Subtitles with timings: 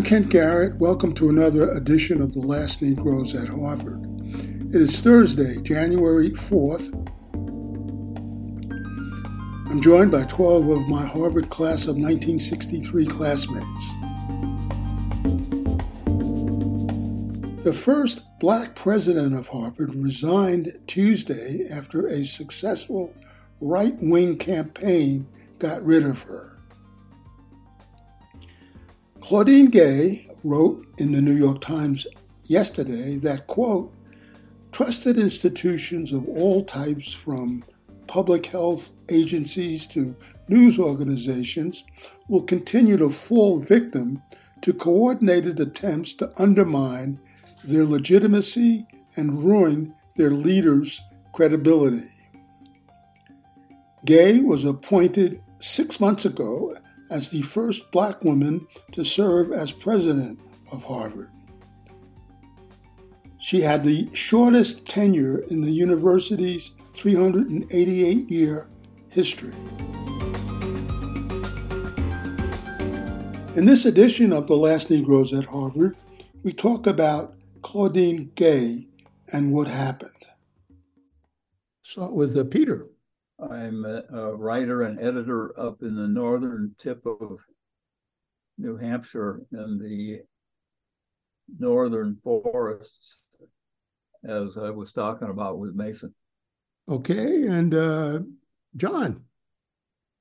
[0.00, 0.76] I'm Kent Garrett.
[0.76, 4.02] Welcome to another edition of The Last Negroes at Harvard.
[4.74, 6.90] It is Thursday, January 4th.
[9.70, 13.94] I'm joined by 12 of my Harvard class of 1963 classmates.
[17.62, 23.12] The first black president of Harvard resigned Tuesday after a successful
[23.60, 25.26] right wing campaign
[25.58, 26.49] got rid of her.
[29.20, 32.06] Claudine Gay wrote in the New York Times
[32.44, 33.94] yesterday that, quote,
[34.72, 37.62] trusted institutions of all types, from
[38.06, 40.16] public health agencies to
[40.48, 41.84] news organizations,
[42.28, 44.22] will continue to fall victim
[44.62, 47.20] to coordinated attempts to undermine
[47.62, 51.00] their legitimacy and ruin their leaders'
[51.32, 52.08] credibility.
[54.06, 56.74] Gay was appointed six months ago
[57.10, 60.38] as the first black woman to serve as president
[60.72, 61.30] of Harvard.
[63.40, 68.68] She had the shortest tenure in the university's 388 year
[69.08, 69.52] history.
[73.56, 75.96] In this edition of The Last Negroes at Harvard,
[76.44, 78.86] we talk about Claudine Gay
[79.32, 80.12] and what happened.
[81.82, 82.86] Start with uh, Peter.
[83.48, 87.40] I'm a, a, writer and editor up in the northern tip of
[88.58, 90.20] New Hampshire in the
[91.58, 93.24] northern forests,
[94.24, 96.12] as I was talking about with Mason.
[96.88, 98.18] Okay, and uh,
[98.76, 99.24] John.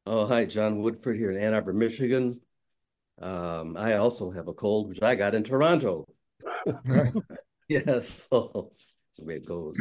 [0.06, 2.40] Oh, hi, John Woodford here in Ann Arbor, Michigan.
[3.22, 6.06] Um, I also have a cold, which I got in Toronto.
[7.68, 9.78] yes, so that's the way it goes.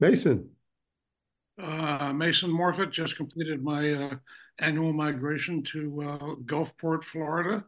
[0.00, 0.50] Mason.
[1.60, 4.14] Uh, Mason Morfitt just completed my uh,
[4.60, 7.64] annual migration to uh, Gulfport, Florida,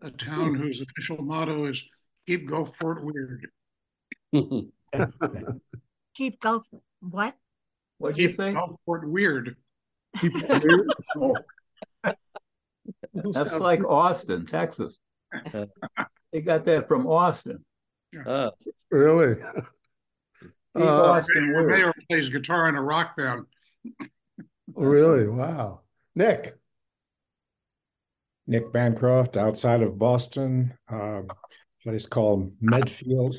[0.00, 1.82] a town whose official motto is
[2.26, 3.48] "Keep Gulfport Weird."
[6.14, 6.66] Keep Gulf
[7.00, 7.34] what?
[7.98, 8.54] What do you say?
[8.54, 9.56] Gulfport Weird.
[10.20, 10.86] Keep it weird.
[13.14, 13.30] Oh.
[13.32, 15.00] That's like Austin, Texas.
[16.32, 17.64] they got that from Austin.
[18.26, 18.50] Uh,
[18.90, 19.36] really?
[20.76, 21.68] Keep Uh, Austin The weird.
[21.70, 23.44] mayor plays guitar in a rock band.
[24.74, 25.28] really?
[25.28, 25.80] Wow.
[26.14, 26.58] Nick.
[28.46, 31.22] Nick Bancroft outside of Boston, uh,
[31.82, 33.36] place called Medfield,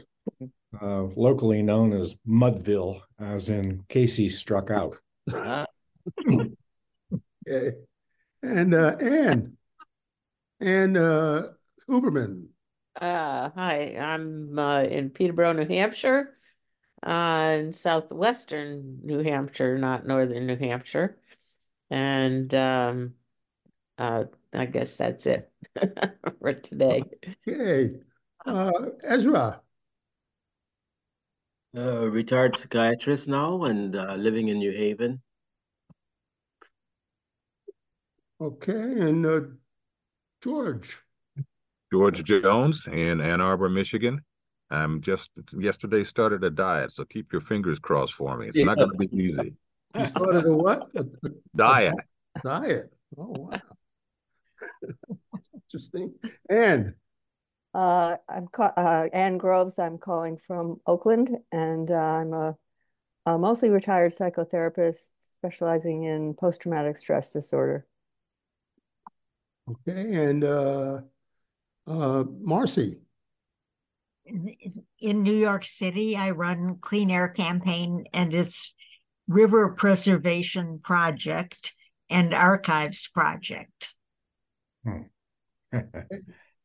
[0.82, 4.98] uh, locally known as Mudville, as in Casey struck out.
[7.46, 7.72] Okay.
[8.42, 9.58] And uh, Anne.
[10.62, 11.48] Anne uh,
[11.90, 12.46] Huberman.
[13.00, 16.38] Uh, hi, I'm uh, in Peterborough, New Hampshire,
[17.04, 21.18] uh, in southwestern New Hampshire, not northern New Hampshire.
[21.90, 23.14] And um,
[23.98, 25.52] uh, I guess that's it
[26.40, 27.04] for today.
[27.48, 27.98] Okay.
[28.46, 28.72] Uh,
[29.04, 29.62] Ezra.
[31.76, 35.22] Uh, retired psychiatrist now and uh, living in New Haven.
[38.40, 38.72] Okay.
[38.74, 39.40] And uh,
[40.44, 40.98] George.
[41.92, 44.22] George Jones in Ann Arbor, Michigan.
[44.74, 48.48] I'm just yesterday started a diet, so keep your fingers crossed for me.
[48.48, 49.54] It's not going to be easy.
[49.98, 50.90] You started a what?
[50.96, 51.94] A, a Diet.
[52.44, 52.92] diet.
[53.16, 53.62] Oh, wow.
[54.82, 56.14] That's interesting.
[56.50, 56.96] Anne.
[57.76, 59.78] Uh, I'm ca- uh, Ann Groves.
[59.78, 62.58] I'm calling from Oakland, and uh, I'm a,
[63.28, 67.86] a mostly retired psychotherapist specializing in post-traumatic stress disorder.
[69.70, 70.16] Okay.
[70.16, 71.02] And uh,
[71.86, 73.03] uh, Marcy.
[74.26, 74.56] In,
[75.00, 78.74] in New York City, I run Clean Air Campaign and its
[79.28, 81.74] River Preservation Project
[82.10, 83.94] and Archives Project.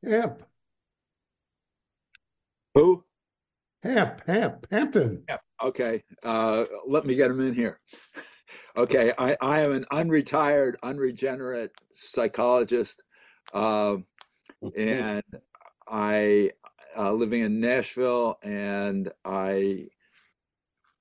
[0.05, 0.43] Hamp.
[2.75, 3.05] Who?
[3.83, 4.23] Hamp.
[4.27, 4.67] Hamp.
[4.71, 5.25] Hampton.
[5.29, 5.39] Yeah.
[5.63, 6.03] Okay.
[6.23, 7.81] Uh, let me get him in here.
[8.77, 9.13] Okay.
[9.19, 13.03] I, I am an unretired, unregenerate psychologist,
[13.53, 13.97] uh,
[14.77, 15.23] and
[15.87, 16.53] I
[16.97, 19.89] uh, living in Nashville, and I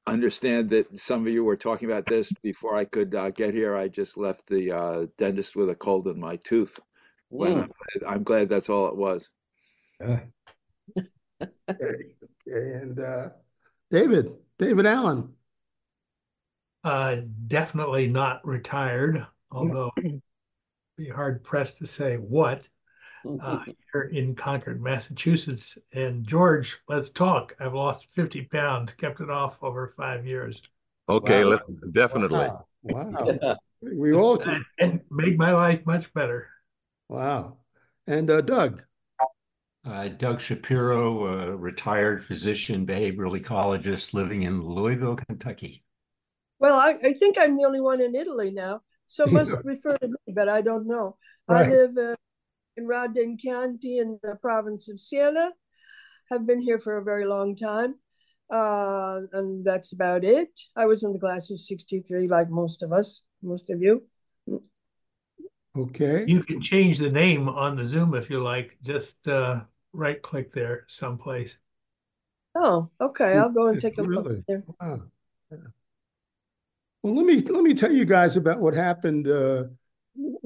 [0.07, 3.75] understand that some of you were talking about this before I could uh, get here.
[3.75, 6.79] I just left the uh, dentist with a cold in my tooth.
[7.29, 9.29] Well, mm, I'm, glad, I'm glad that's all it was.
[10.03, 10.17] Uh,
[11.69, 12.15] Okay.
[12.47, 12.73] okay.
[12.73, 13.29] And uh,
[13.91, 14.33] David.
[14.57, 15.33] David Allen.
[16.83, 17.17] Uh,
[17.47, 19.91] definitely not retired, although
[20.97, 22.67] be hard pressed to say what.
[23.25, 23.59] Uh,
[23.91, 25.77] here in Concord, Massachusetts.
[25.93, 27.55] And George, let's talk.
[27.59, 30.61] I've lost 50 pounds, kept it off over five years,
[31.09, 31.49] Okay, Wow.
[31.51, 32.39] let's definitely.
[32.39, 32.65] Wow.
[32.83, 33.55] Wow.
[33.81, 34.39] We all.
[34.41, 36.47] and, and made my life much better.
[37.09, 37.57] Wow.
[38.07, 38.81] And uh, Doug.
[39.85, 45.83] Uh, Doug Shapiro, a retired physician, behavioral ecologist living in Louisville, Kentucky.
[46.59, 49.95] Well, I, I think I'm the only one in Italy now, so it must refer
[49.99, 51.15] to me, but I don't know.
[51.47, 51.67] Right.
[51.67, 52.15] I live uh,
[52.77, 55.51] in Radda in Chianti in the province of Siena.
[56.29, 57.95] Have been here for a very long time,
[58.53, 60.49] uh, and that's about it.
[60.75, 64.03] I was in the class of '63, like most of us, most of you.
[65.75, 66.25] Okay.
[66.27, 68.77] You can change the name on the Zoom if you like.
[68.83, 69.61] Just uh,
[69.93, 71.57] right click there someplace.
[72.55, 73.37] Oh, okay.
[73.37, 74.63] I'll go and It's take a look really- there.
[74.81, 75.01] wow.
[75.51, 75.57] Yeah.
[77.03, 79.29] Well, let me let me tell you guys about what happened.
[79.29, 79.65] Uh,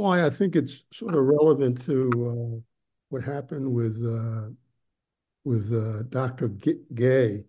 [0.01, 2.59] why I think it's sort of relevant to uh,
[3.09, 4.49] what happened with uh,
[5.45, 6.49] with uh, Dr.
[6.93, 7.45] Gay,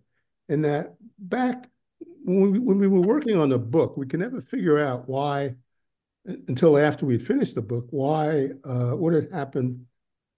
[0.49, 1.69] in that back
[2.23, 5.55] when we, when we were working on the book, we could never figure out why
[6.25, 9.85] until after we finished the book why uh, what had happened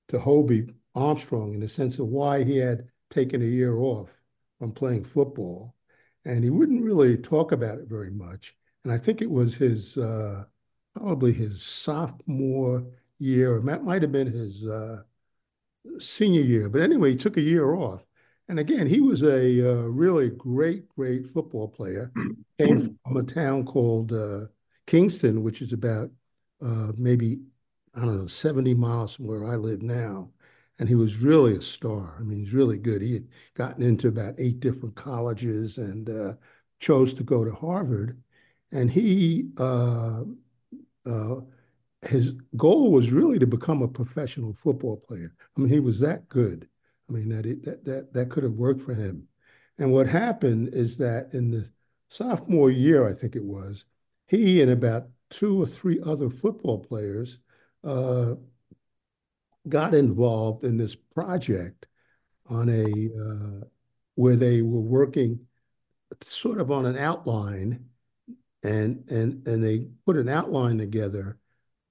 [0.08, 4.10] to Hobie Armstrong in the sense of why he had taken a year off
[4.58, 5.76] from playing football,
[6.24, 8.56] and he wouldn't really talk about it very much.
[8.84, 10.46] And I think it was his uh,
[10.96, 12.86] probably his sophomore
[13.20, 15.02] year, or that might have been his uh,
[16.00, 16.70] senior year.
[16.70, 18.06] But anyway, he took a year off.
[18.48, 22.12] And again, he was a uh, really great, great football player.
[22.60, 24.46] Came from a town called uh,
[24.86, 26.12] Kingston, which is about
[26.62, 27.40] uh, maybe,
[27.96, 30.30] I don't know, 70 miles from where I live now.
[30.78, 32.18] And he was really a star.
[32.20, 33.02] I mean, he's really good.
[33.02, 36.34] He had gotten into about eight different colleges and uh,
[36.80, 38.22] chose to go to Harvard.
[38.72, 39.50] And he,
[41.06, 41.36] uh,
[42.08, 45.34] his goal was really to become a professional football player.
[45.56, 46.68] I mean, he was that good.
[47.10, 49.28] I mean, that it, that that that could have worked for him.
[49.78, 51.70] And what happened is that in the
[52.10, 53.86] sophomore year, I think it was,
[54.28, 57.40] he and about two or three other football players
[57.84, 58.36] uh,
[59.68, 61.88] got involved in this project
[62.50, 63.66] on a uh,
[64.16, 65.40] where they were working
[66.22, 67.86] sort of on an outline,
[68.66, 71.38] and and and they put an outline together,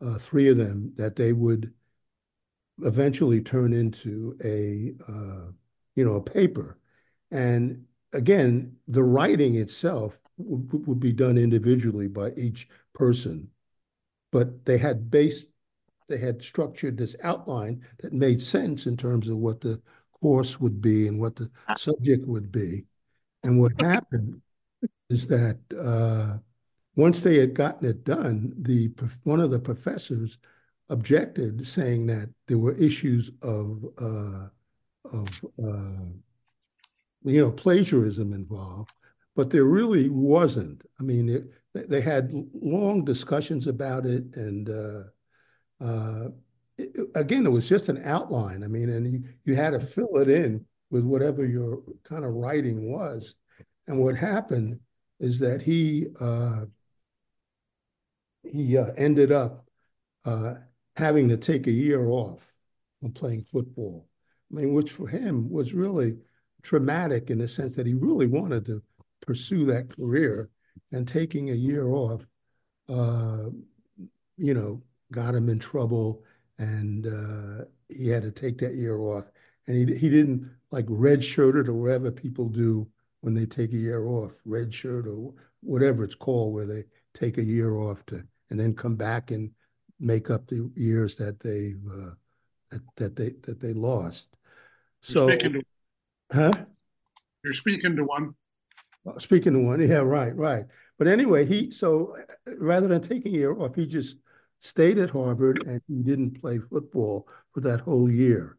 [0.04, 1.72] uh, three of them that they would
[2.82, 5.52] eventually turn into a uh,
[5.94, 6.78] you know a paper,
[7.30, 13.48] and again the writing itself would, would be done individually by each person,
[14.32, 15.48] but they had based
[16.08, 19.80] they had structured this outline that made sense in terms of what the
[20.20, 22.84] course would be and what the subject would be.
[23.42, 24.42] And what happened
[25.08, 26.38] is that uh,
[26.96, 28.92] once they had gotten it done, the
[29.24, 30.38] one of the professors
[30.88, 34.46] objected, saying that there were issues of uh,
[35.12, 36.06] of uh,
[37.24, 38.92] you know plagiarism involved,
[39.34, 40.82] but there really wasn't.
[41.00, 46.28] I mean, it, they had long discussions about it, and uh, uh,
[46.78, 48.62] it, again, it was just an outline.
[48.62, 52.34] I mean, and you, you had to fill it in with whatever your kind of
[52.34, 53.34] writing was.
[53.88, 54.78] And what happened
[55.20, 56.66] is that he uh,
[58.44, 59.66] he uh, ended up
[60.24, 60.54] uh,
[60.96, 62.46] having to take a year off
[63.00, 64.08] from playing football.
[64.50, 66.16] I mean, which for him was really
[66.62, 68.82] traumatic in the sense that he really wanted to
[69.20, 70.50] pursue that career,
[70.92, 72.26] and taking a year off,
[72.88, 73.48] uh,
[74.36, 74.82] you know,
[75.12, 76.22] got him in trouble,
[76.58, 79.30] and uh, he had to take that year off.
[79.66, 82.86] And he he didn't like red shirted or whatever people do
[83.20, 86.84] when they take a year off, red shirt or whatever it's called, where they
[87.14, 89.50] take a year off to and then come back and
[90.00, 92.14] make up the years that they've uh,
[92.70, 94.28] that, that they that they lost.
[95.00, 95.62] So, You're speaking to,
[96.32, 96.52] huh?
[97.42, 98.34] you're speaking to one.
[99.06, 100.64] Uh, Speaking of one, yeah, right, right.
[100.98, 104.18] But anyway, he so uh, rather than taking a year off, he just
[104.60, 108.56] stayed at Harvard and he didn't play football for that whole year.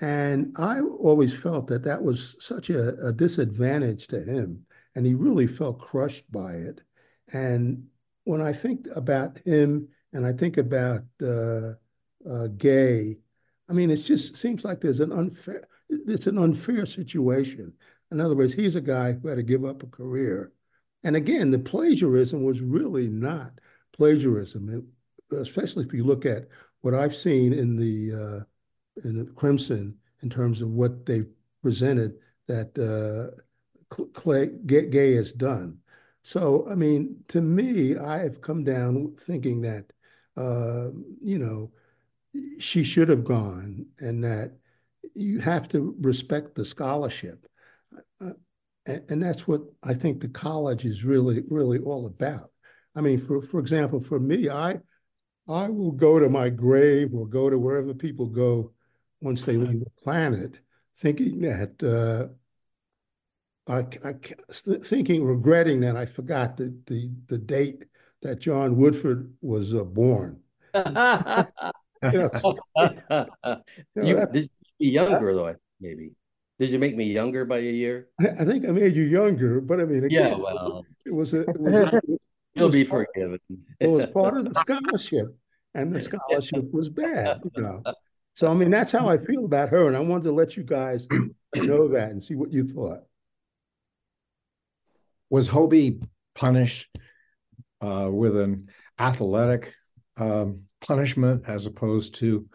[0.00, 5.14] And I always felt that that was such a, a disadvantage to him, and he
[5.14, 6.82] really felt crushed by it.
[7.32, 7.88] And
[8.26, 11.74] when I think about him and I think about uh,
[12.28, 13.18] uh, Gay,
[13.68, 17.72] I mean, it just seems like there's an unfair, it's an unfair situation.
[18.10, 20.52] In other words, he's a guy who had to give up a career.
[21.04, 23.52] And again, the plagiarism was really not
[23.92, 24.68] plagiarism,
[25.30, 26.48] it, especially if you look at
[26.80, 31.22] what I've seen in the uh, in the Crimson in terms of what they
[31.62, 32.14] presented
[32.48, 33.40] that uh,
[34.14, 35.78] Clay, Gay, Gay has done.
[36.26, 39.84] So, I mean, to me, I have come down thinking that,
[40.36, 40.88] uh,
[41.22, 41.70] you know,
[42.58, 44.56] she should have gone and that
[45.14, 47.46] you have to respect the scholarship.
[48.20, 48.32] Uh,
[48.86, 52.50] and, that's what I think the college is really, really all about.
[52.96, 54.80] I mean, for, for example, for me, I,
[55.48, 58.72] I will go to my grave or go to wherever people go
[59.20, 60.58] once they leave the planet,
[60.96, 62.34] thinking that uh,
[63.68, 64.12] I, I
[64.82, 67.84] thinking regretting that I forgot the the the date
[68.22, 70.40] that John Woodford was uh, born.
[70.74, 70.82] you
[72.12, 72.40] know,
[73.96, 76.12] you know, did you be younger though, maybe.
[76.58, 78.08] Did you make me younger by a year?
[78.18, 81.42] I, think I made you younger, but I mean, again, yeah, well, it was a.
[81.42, 82.20] It was, a, it
[82.54, 83.38] you'll be part, forgiven.
[83.78, 85.36] it was part of the scholarship,
[85.74, 87.82] and the scholarship was bad, you know.
[88.34, 90.62] So I mean, that's how I feel about her, and I wanted to let you
[90.62, 91.06] guys
[91.56, 93.05] know that and see what you thought.
[95.30, 96.02] Was Hobie
[96.34, 96.88] punished
[97.80, 98.68] uh, with an
[98.98, 99.74] athletic
[100.16, 102.46] um, punishment as opposed to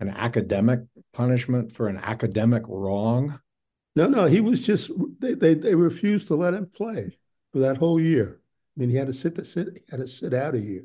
[0.00, 0.80] an academic
[1.12, 3.38] punishment for an academic wrong?
[3.96, 4.90] No, no, he was just
[5.20, 7.16] they they, they refused to let him play
[7.52, 8.40] for that whole year.
[8.76, 10.84] I mean, he had to sit to sit had to sit out a year.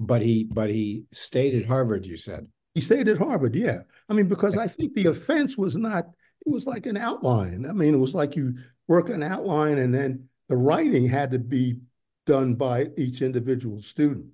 [0.00, 2.06] But he but he stayed at Harvard.
[2.06, 3.54] You said he stayed at Harvard.
[3.54, 6.06] Yeah, I mean because I think the offense was not.
[6.46, 7.66] It was like an outline.
[7.68, 8.54] I mean, it was like you
[8.88, 11.78] work an outline and then the writing had to be
[12.26, 14.26] done by each individual student.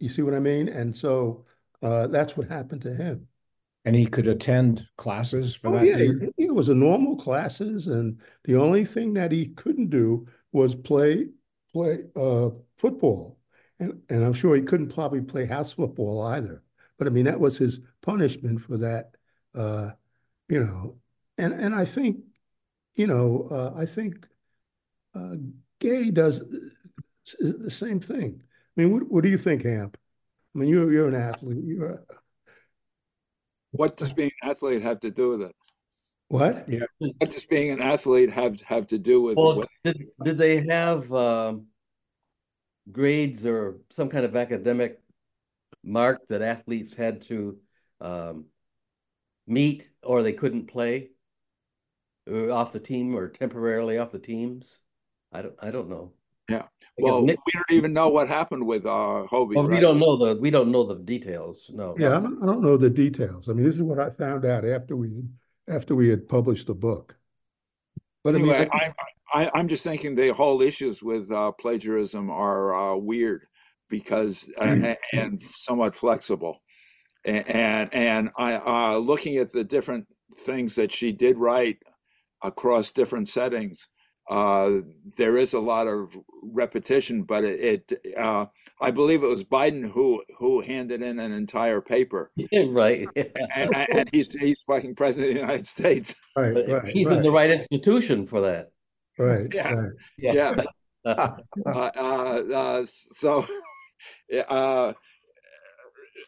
[0.00, 0.68] You see what I mean?
[0.68, 1.44] And so
[1.82, 3.28] uh, that's what happened to him.
[3.84, 6.30] And he could attend classes for oh, that yeah, year?
[6.38, 11.28] It, was a normal classes, and the only thing that he couldn't do was play
[11.72, 13.38] play uh, football.
[13.78, 16.62] And, and I'm sure he couldn't probably play house football either.
[16.98, 19.12] But I mean, that was his punishment for that,
[19.54, 19.90] uh,
[20.48, 20.96] you know.
[21.36, 22.18] And and I think,
[22.94, 24.26] you know, uh, I think
[25.14, 25.36] uh,
[25.80, 26.44] Gay does
[27.38, 28.42] the same thing.
[28.76, 29.96] I mean, what, what do you think, Hamp?
[30.54, 31.62] I mean, you're you're an athlete.
[31.64, 32.00] You're a...
[33.70, 35.54] what does being an athlete have to do with it?
[36.28, 36.68] What?
[36.68, 36.84] Yeah.
[36.98, 39.68] What does being an athlete have have to do with well, it?
[39.84, 41.66] Did, did they have um,
[42.90, 45.00] grades or some kind of academic
[45.84, 47.58] mark that athletes had to
[48.00, 48.46] um,
[49.46, 51.10] meet, or they couldn't play
[52.30, 54.80] uh, off the team or temporarily off the teams?
[55.32, 55.54] I don't.
[55.60, 56.12] I don't know.
[56.48, 56.62] Yeah.
[56.96, 59.54] Well, Nick, we don't even know what happened with uh Hobie.
[59.54, 59.74] Well, right?
[59.74, 61.70] we don't know the we don't know the details.
[61.72, 61.94] No.
[61.98, 63.48] Yeah, I don't, I don't know the details.
[63.48, 65.24] I mean, this is what I found out after we
[65.68, 67.16] after we had published the book.
[68.24, 72.30] But anyway, I mean, I, I, I'm just thinking the whole issues with uh, plagiarism
[72.30, 73.44] are uh, weird
[73.90, 76.62] because uh, and somewhat flexible,
[77.26, 80.06] and and, and I uh, looking at the different
[80.44, 81.78] things that she did write
[82.42, 83.88] across different settings
[84.28, 84.80] uh,
[85.16, 88.46] there is a lot of repetition, but it, it uh,
[88.80, 92.30] I believe it was Biden who who handed in an entire paper.
[92.50, 93.06] Yeah, right.
[93.54, 96.14] and, and, he's he's fucking president of the United States.
[96.36, 96.92] Right, right.
[96.92, 97.16] He's right.
[97.16, 98.70] in the right institution for that.
[99.18, 99.48] Right.
[99.54, 99.72] Yeah.
[99.72, 99.92] Right.
[100.18, 100.32] Yeah.
[101.04, 101.04] yeah.
[101.04, 103.44] uh, uh, uh, so.
[104.48, 104.92] Uh,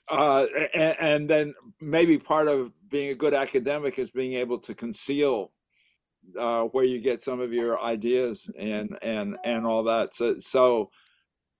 [0.08, 4.74] uh, and, and then maybe part of being a good academic is being able to
[4.74, 5.52] conceal
[6.38, 10.14] uh, where you get some of your ideas and and and all that.
[10.14, 10.90] So so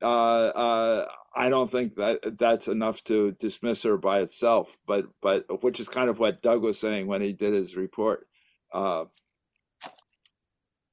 [0.03, 0.07] uh,
[0.55, 4.79] uh, I don't think that that's enough to dismiss her by itself.
[4.87, 8.27] But but which is kind of what Doug was saying when he did his report.
[8.73, 9.07] Uh,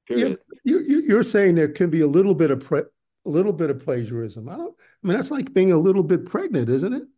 [0.06, 0.38] period.
[0.64, 3.70] You, you, you're saying there can be a little bit of pre- a little bit
[3.70, 4.48] of plagiarism.
[4.48, 4.74] I don't.
[5.02, 7.08] I mean, that's like being a little bit pregnant, isn't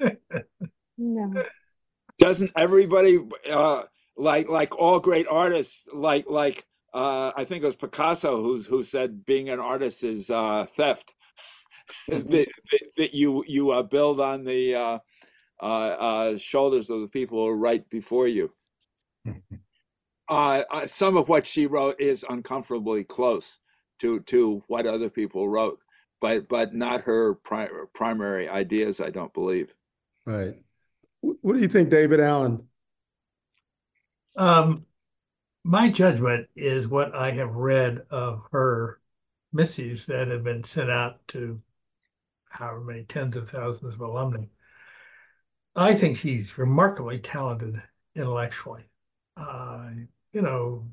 [0.00, 0.20] it?
[0.98, 1.42] no.
[2.18, 3.18] Doesn't everybody?
[3.50, 3.84] Uh,
[4.20, 8.82] like like all great artists like like uh, I think it was Picasso who's who
[8.82, 11.14] said being an artist is uh, theft.
[12.08, 14.98] that, that, that, you you uh, build on the uh,
[15.60, 18.52] uh, uh, shoulders of the people right before you.
[20.86, 23.58] some of what she wrote is uncomfortably close
[24.00, 25.80] to to what other people wrote,
[26.20, 29.00] but but not her pri- primary ideas.
[29.00, 29.74] I don't believe.
[30.26, 30.54] Right.
[31.22, 32.66] What do you think, David Allen?
[34.36, 34.86] Um,
[35.64, 39.00] my judgment is what I have read of her
[39.52, 41.60] missives that have been sent out to
[42.48, 44.44] however many tens of thousands of alumni.
[45.76, 47.80] I think she's remarkably talented
[48.14, 48.84] intellectually.
[49.36, 49.90] Uh,
[50.32, 50.90] you know,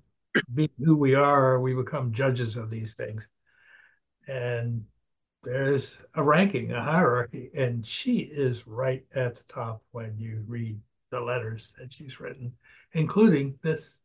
[0.53, 3.27] being who we are, we become judges of these things.
[4.27, 4.85] And
[5.43, 10.79] there's a ranking, a hierarchy, and she is right at the top when you read
[11.11, 12.53] the letters that she's written
[12.93, 13.99] including this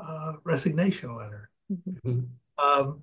[0.00, 1.50] uh, resignation letter.
[1.72, 2.20] Mm-hmm.
[2.62, 3.02] Um,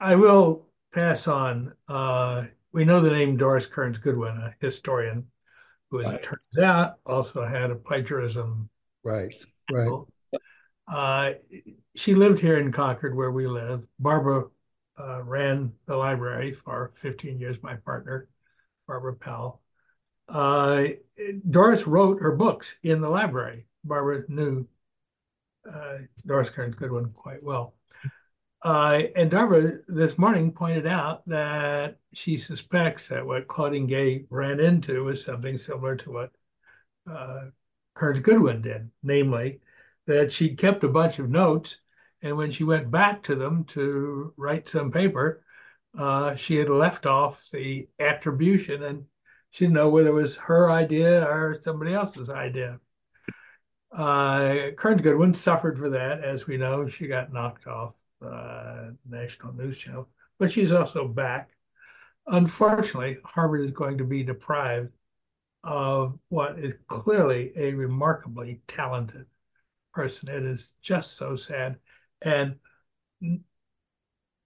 [0.00, 1.72] I will pass on.
[1.88, 5.26] Uh, we know the name Doris Kearns Goodwin, a historian,
[5.90, 6.14] who, as right.
[6.16, 8.68] it turns out, also had a plagiarism.
[9.02, 9.34] Right,
[9.70, 10.02] right.
[10.86, 11.32] Uh,
[11.94, 13.84] she lived here in Concord, where we live.
[13.98, 14.44] Barbara
[14.98, 18.28] uh, ran the library for 15 years, my partner,
[18.86, 19.60] Barbara Pell.
[20.28, 20.84] Uh,
[21.48, 23.66] Doris wrote her books in the library.
[23.84, 24.66] Barbara knew
[25.70, 27.74] uh, Doris Kearns Goodwin quite well.
[28.62, 34.58] Uh, and Barbara this morning pointed out that she suspects that what Claudine Gay ran
[34.58, 36.32] into was something similar to what
[37.10, 37.46] uh,
[37.94, 39.60] Kearns Goodwin did, namely
[40.06, 41.76] that she'd kept a bunch of notes,
[42.22, 45.44] and when she went back to them to write some paper,
[45.96, 49.04] uh, she had left off the attribution and
[49.50, 52.80] she didn't know whether it was her idea or somebody else's idea.
[53.90, 56.88] Uh, Kearns Goodwin suffered for that, as we know.
[56.88, 61.50] She got knocked off uh, national news channel, but she's also back.
[62.26, 64.92] Unfortunately, Harvard is going to be deprived
[65.64, 69.26] of what is clearly a remarkably talented
[69.92, 70.28] person.
[70.28, 71.78] It is just so sad.
[72.20, 72.56] And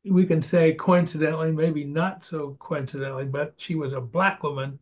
[0.05, 4.79] we can say coincidentally, maybe not so coincidentally, but she was a black woman,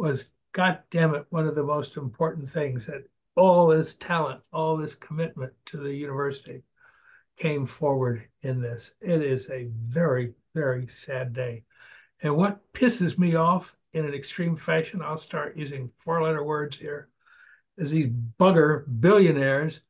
[0.00, 3.04] was God damn it, one of the most important things that
[3.36, 6.62] all this talent, all this commitment to the university
[7.36, 8.92] came forward in this.
[9.00, 11.64] It is a very, very sad day.
[12.22, 16.76] And what pisses me off in an extreme fashion, I'll start using four letter words
[16.76, 17.08] here,
[17.78, 19.80] is these bugger billionaires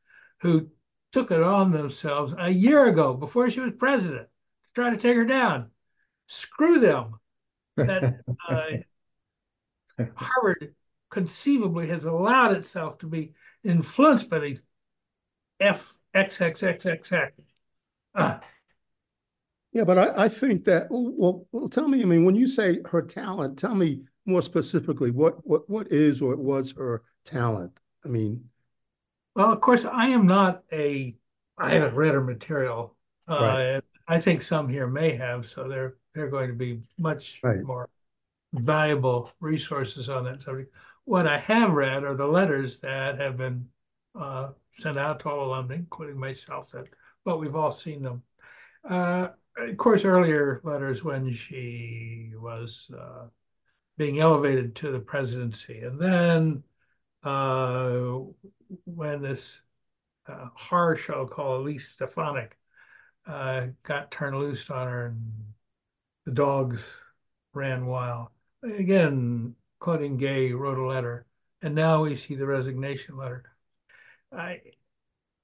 [0.42, 0.68] who
[1.12, 5.16] took it on themselves a year ago before she was president to try to take
[5.16, 5.70] her down.
[6.26, 7.14] Screw them.
[7.76, 8.64] That uh,
[10.14, 10.74] Harvard
[11.10, 13.32] conceivably has allowed itself to be
[13.64, 14.62] influenced by these
[15.58, 17.32] F X X X X X.
[18.14, 18.40] Ah.
[19.72, 22.02] Yeah, but I, I think that well, well, tell me.
[22.02, 26.20] I mean, when you say her talent, tell me more specifically what what what is
[26.20, 27.78] or was her talent.
[28.04, 28.44] I mean,
[29.36, 31.14] well, of course, I am not a.
[31.56, 32.96] I haven't read her material.
[33.28, 33.76] Right.
[33.76, 37.62] Uh, I think some here may have, so they're they're going to be much right.
[37.62, 37.88] more
[38.52, 40.72] valuable resources on that subject.
[41.04, 43.68] What I have read are the letters that have been
[44.14, 46.86] uh, sent out to all alumni, including myself, that
[47.24, 48.22] but we've all seen them.
[48.88, 53.26] Uh, of course, earlier letters when she was uh,
[53.98, 56.62] being elevated to the presidency, and then
[57.22, 58.18] uh,
[58.84, 59.60] when this
[60.26, 62.56] uh, horror show called Elise Stefanik
[63.26, 65.32] uh, got turned loose on her, and
[66.24, 66.80] the dogs
[67.52, 68.28] ran wild.
[68.62, 71.26] Again, Claudine Gay wrote a letter,
[71.62, 73.44] and now we see the resignation letter.
[74.32, 74.60] I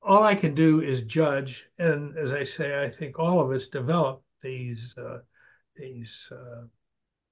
[0.03, 3.69] all I can do is judge, and as I say, I think all of us
[3.69, 5.21] develop these uh,
[5.77, 6.67] these uh,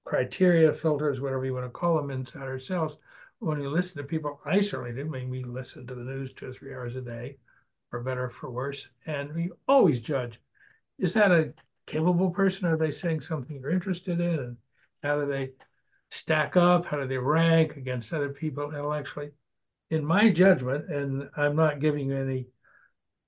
[0.05, 2.97] criteria, filters, whatever you want to call them, inside ourselves.
[3.39, 5.03] When you listen to people, I certainly do.
[5.03, 7.37] I mean, we listen to the news two or three hours a day,
[7.91, 10.41] for better or for worse, and we always judge:
[10.99, 11.53] is that a
[11.87, 12.67] capable person?
[12.67, 14.39] Are they saying something you're interested in?
[14.39, 14.57] And
[15.03, 15.51] how do they
[16.15, 16.87] stack up?
[16.87, 19.31] How do they rank against other people intellectually?
[19.91, 22.47] In my judgment, and I'm not giving any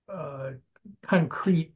[0.08, 0.52] uh,
[1.02, 1.74] concrete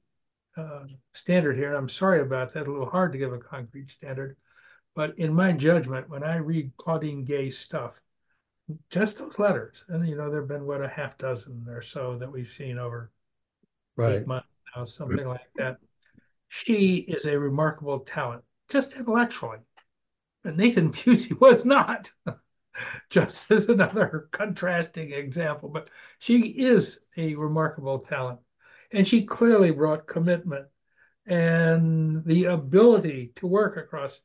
[0.57, 1.69] uh, standard here.
[1.69, 2.67] And I'm sorry about that.
[2.67, 4.37] A little hard to give a concrete standard.
[4.95, 8.01] But in my judgment, when I read Claudine Gay's stuff,
[8.89, 12.19] just those letters, and you know, there have been what a half dozen or so
[12.19, 13.11] that we've seen over
[13.97, 14.21] right.
[14.21, 14.47] eight months
[14.77, 15.79] now, something like that.
[16.49, 19.59] She is a remarkable talent, just intellectually.
[20.43, 22.11] But Nathan Pusey was not.
[23.11, 25.69] just as another contrasting example.
[25.69, 28.41] But she is a remarkable talent.
[28.93, 30.67] And she clearly brought commitment
[31.27, 34.21] and the ability to work across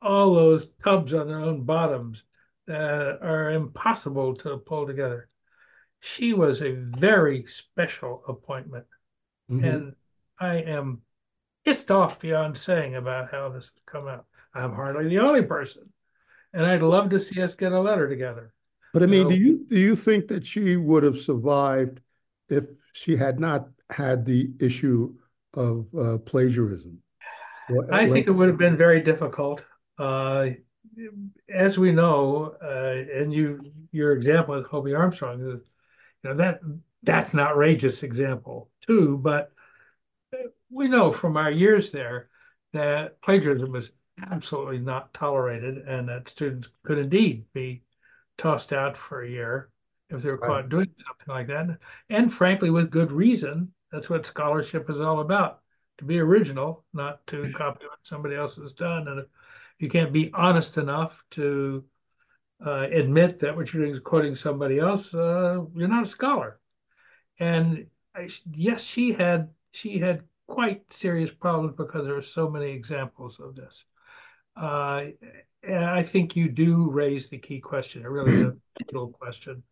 [0.00, 2.24] all those tubs on their own bottoms
[2.66, 5.28] that are impossible to pull together.
[6.00, 8.86] She was a very special appointment.
[9.50, 9.64] Mm-hmm.
[9.64, 9.94] And
[10.38, 11.02] I am
[11.64, 14.26] pissed off beyond saying about how this has come out.
[14.54, 15.90] I'm hardly the only person
[16.52, 18.52] and I'd love to see us get a letter together.
[18.92, 22.00] But I mean, so, do you do you think that she would have survived
[22.48, 25.14] if she had not had the issue
[25.54, 27.02] of uh, plagiarism?
[27.92, 29.64] I think it would have been very difficult.
[29.98, 30.50] Uh,
[31.52, 33.60] as we know, uh, and you
[33.92, 35.62] your example with Hobie Armstrong, you
[36.24, 36.60] know that
[37.02, 39.18] that's an outrageous example too.
[39.18, 39.52] But
[40.70, 42.30] we know from our years there
[42.72, 43.92] that plagiarism was
[44.30, 47.82] absolutely not tolerated and that students could indeed be
[48.36, 49.70] tossed out for a year
[50.10, 50.48] if they were right.
[50.48, 51.78] caught doing something like that.
[52.08, 55.60] And frankly, with good reason, that's what scholarship is all about
[55.98, 59.08] to be original, not to copy what somebody else has done.
[59.08, 59.26] And if
[59.78, 61.84] you can't be honest enough to
[62.64, 66.60] uh, admit that what you're doing is quoting somebody else, uh, you're not a scholar.
[67.38, 72.70] And I, yes, she had she had quite serious problems because there are so many
[72.70, 73.84] examples of this.
[74.58, 75.06] Uh,
[75.62, 79.62] and I think you do raise the key question, a really a vital question.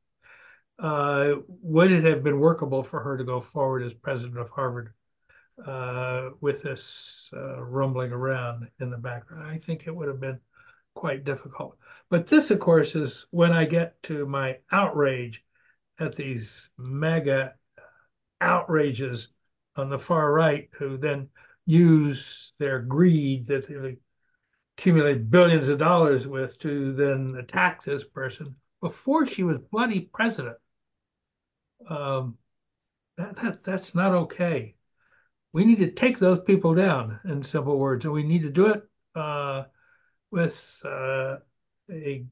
[0.78, 4.92] Uh, would it have been workable for her to go forward as president of Harvard
[5.64, 9.46] uh, with this uh, rumbling around in the background?
[9.48, 10.38] I think it would have been
[10.94, 11.76] quite difficult.
[12.10, 15.44] But this, of course, is when I get to my outrage
[15.98, 17.54] at these mega
[18.40, 19.28] outrages
[19.76, 21.28] on the far right who then
[21.64, 23.96] use their greed that they
[24.76, 30.56] accumulate billions of dollars with to then attack this person before she was bloody president.
[31.88, 32.36] Um,
[33.16, 34.74] that, that that's not okay.
[35.52, 38.66] We need to take those people down in simple words, and we need to do
[38.66, 38.82] it
[39.14, 39.64] uh,
[40.30, 41.36] with uh,
[41.90, 42.26] a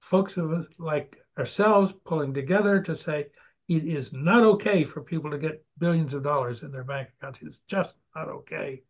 [0.00, 0.36] folks
[0.78, 3.26] like ourselves pulling together to say
[3.68, 7.40] it is not okay for people to get billions of dollars in their bank accounts.
[7.42, 8.82] It's just not okay.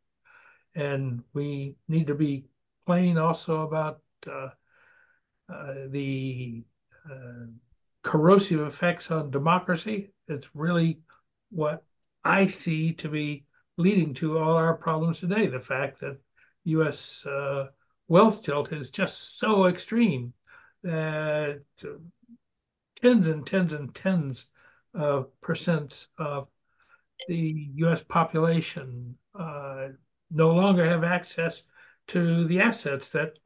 [0.74, 2.46] And we need to be
[2.88, 4.48] also about uh,
[5.52, 6.62] uh, the
[7.10, 7.46] uh,
[8.02, 10.12] corrosive effects on democracy.
[10.26, 11.00] It's really
[11.50, 11.84] what
[12.24, 13.44] I see to be
[13.76, 15.46] leading to all our problems today.
[15.46, 16.18] The fact that
[16.64, 17.24] U.S.
[17.24, 17.66] Uh,
[18.08, 20.32] wealth tilt is just so extreme
[20.82, 21.60] that
[23.00, 24.46] tens and tens and tens
[24.94, 26.48] of percents of
[27.26, 28.02] the U.S.
[28.08, 29.88] population uh,
[30.30, 31.62] no longer have access
[32.08, 33.38] to the assets that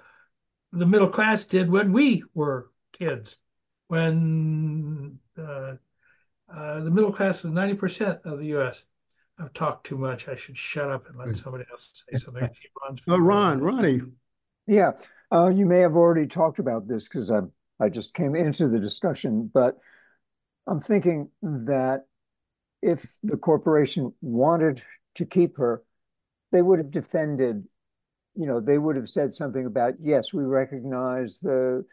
[0.73, 3.39] the middle class did when we were kids.
[3.89, 5.75] When uh,
[6.53, 8.85] uh, the middle class was 90% of the U.S.
[9.39, 10.29] I've talked too much.
[10.29, 12.49] I should shut up and let somebody else say something.
[13.09, 14.01] Oh, Ron, Ronnie.
[14.67, 14.93] Yeah,
[15.31, 17.41] uh, you may have already talked about this because I
[17.83, 19.77] I just came into the discussion, but
[20.69, 22.03] I'm thinking that
[22.81, 24.83] if the corporation wanted
[25.17, 25.83] to keep her,
[26.53, 27.65] they would have defended,
[28.35, 31.85] you know, they would have said something about, yes, we recognize the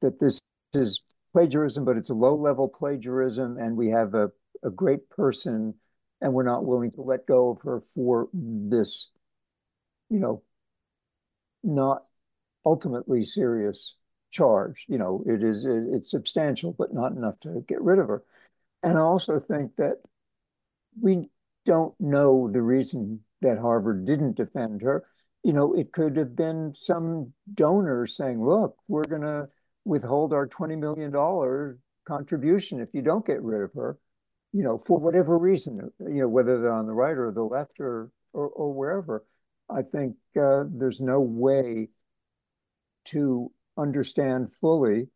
[0.00, 4.30] that this is plagiarism, but it's a low-level plagiarism, and we have a,
[4.62, 5.74] a great person,
[6.20, 9.10] and we're not willing to let go of her for this,
[10.10, 10.42] you know,
[11.62, 12.02] not
[12.64, 13.96] ultimately serious
[14.30, 14.84] charge.
[14.88, 18.22] You know, it is it, it's substantial, but not enough to get rid of her.
[18.82, 19.98] And I also think that
[21.00, 21.24] we
[21.64, 25.04] don't know the reason that Harvard didn't defend her.
[25.44, 29.48] You know, it could have been some donor saying, look, we're going to
[29.84, 33.98] withhold our $20 million contribution if you don't get rid of her,
[34.52, 37.78] you know, for whatever reason, you know, whether they're on the right or the left
[37.78, 39.24] or, or, or wherever.
[39.68, 41.88] I think uh, there's no way
[43.06, 45.08] to understand fully,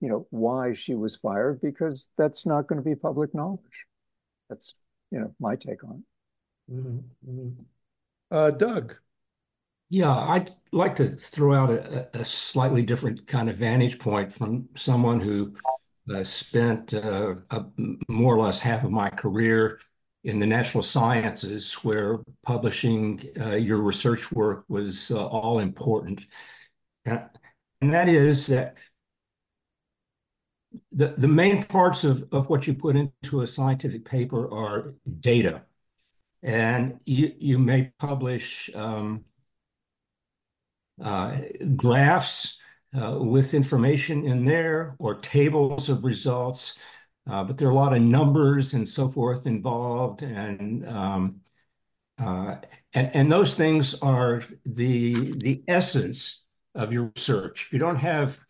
[0.00, 3.86] you know, why she was fired because that's not going to be public knowledge.
[4.48, 4.74] That's
[5.10, 6.02] you know my take on
[6.68, 6.74] it.
[6.74, 7.48] Mm-hmm.
[8.30, 8.96] Uh, Doug.
[9.90, 14.68] Yeah, I'd like to throw out a, a, slightly different kind of vantage point from
[14.76, 15.56] someone who
[16.08, 17.64] uh, spent uh, a,
[18.08, 19.80] more or less half of my career
[20.22, 26.24] in the natural sciences, where publishing uh, your research work was uh, all important.
[27.04, 27.22] And,
[27.80, 28.76] and that is that
[30.92, 35.62] the, the main parts of, of what you put into a scientific paper are data.
[36.44, 39.29] And you, you may publish um, uh,
[41.76, 42.60] graphs
[42.92, 46.78] uh, with information in there or tables of results,
[47.28, 50.22] uh, but there are a lot of numbers and so forth involved.
[50.22, 51.40] And, um,
[52.18, 52.56] uh,
[52.92, 57.66] and, and those things are the, the essence of your research.
[57.66, 58.40] If you don't have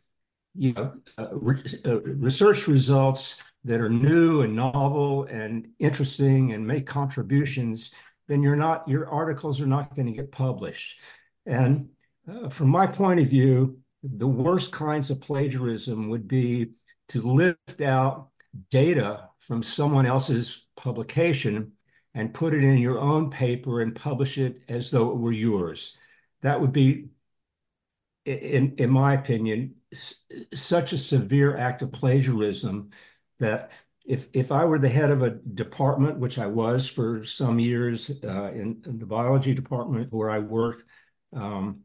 [0.55, 6.67] you know, uh, re uh, research results that are new and novel and interesting and
[6.67, 7.93] make contributions,
[8.27, 10.99] then you're not, your articles are not going to get published.
[11.45, 11.91] And
[12.31, 16.73] uh, from my point of view, the worst kinds of plagiarism would be
[17.09, 18.29] to lift out
[18.71, 21.73] data from someone else's publication
[22.15, 25.99] and put it in your own paper and publish it as though it were yours.
[26.43, 27.09] That would be
[28.25, 29.77] in in my opinion,
[30.55, 32.91] such a severe act of plagiarism
[33.39, 33.71] that
[34.07, 38.11] if if I were the head of a department, which I was for some years
[38.25, 40.85] uh, in, in, the biology department where I worked,
[41.33, 41.81] um,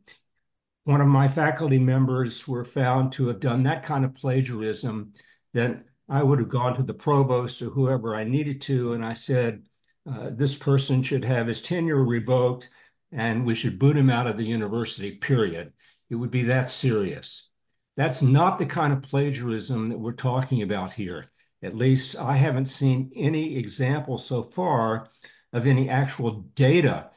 [0.86, 5.14] one of my faculty members were found to have done that kind of plagiarism,
[5.54, 9.14] then I would have gone to the provost or whoever I needed to, and I
[9.14, 9.64] said,
[10.10, 12.70] uh, this person should have his tenure revoked,
[13.12, 15.12] and we should boot him out of the university.
[15.12, 15.74] Period.
[16.12, 17.50] It would be that serious.
[17.98, 21.32] That's not the kind of plagiarism that we're talking about here.
[21.64, 25.08] At least I haven't seen any example so far
[25.52, 27.10] of any actual data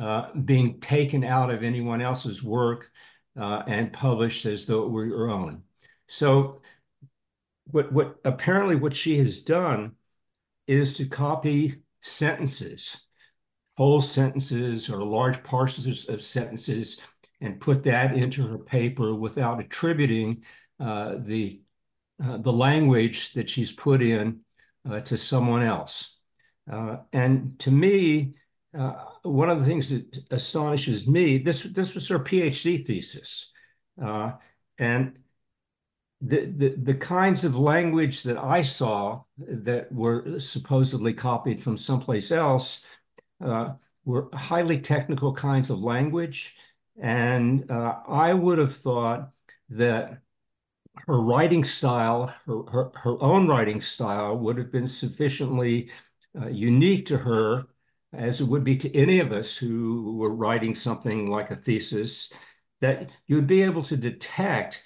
[0.00, 2.90] uh, being taken out of anyone else's work
[3.38, 5.62] uh, and published as though it were your own.
[6.06, 6.60] So
[7.66, 9.92] what, what apparently what she has done
[10.66, 13.02] is to copy sentences,
[13.76, 17.00] whole sentences or large parcels of sentences
[17.40, 20.44] and put that into her paper without attributing
[20.78, 21.62] uh, the
[22.22, 24.40] uh, the language that she's put in
[24.90, 26.18] uh, to someone else.
[26.70, 28.34] Uh, and to me,
[28.78, 33.50] uh, one of the things that astonishes me this this was her PhD thesis,
[34.02, 34.32] uh,
[34.78, 35.18] and
[36.20, 42.30] the, the the kinds of language that I saw that were supposedly copied from someplace
[42.30, 42.84] else
[44.04, 46.56] were highly technical kinds of language.
[47.00, 49.30] And uh, I would have thought
[49.70, 50.20] that
[51.06, 55.90] her writing style, her, her, her own writing style, would have been sufficiently
[56.40, 57.66] uh, unique to her
[58.12, 62.32] as it would be to any of us who were writing something like a thesis,
[62.80, 64.82] that you'd be able to detect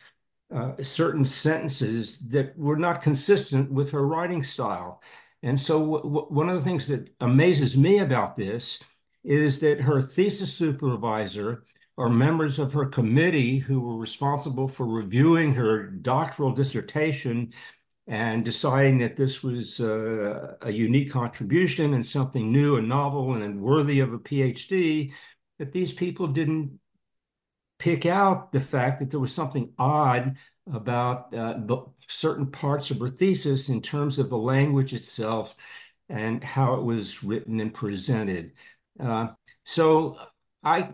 [0.55, 5.03] uh, certain sentences that were not consistent with her writing style.
[5.43, 8.83] And so, one of the things that amazes me about this
[9.25, 11.65] is that her thesis supervisor
[11.97, 17.53] or members of her committee who were responsible for reviewing her doctoral dissertation
[18.07, 23.63] and deciding that this was uh, a unique contribution and something new and novel and
[23.63, 25.13] worthy of a PhD,
[25.59, 26.79] that these people didn't
[27.79, 30.37] pick out the fact that there was something odd
[30.73, 31.55] about uh,
[32.09, 35.57] certain parts of her thesis in terms of the language itself
[36.09, 38.53] and how it was written and presented.
[39.01, 39.29] Uh,
[39.65, 40.19] so
[40.63, 40.91] I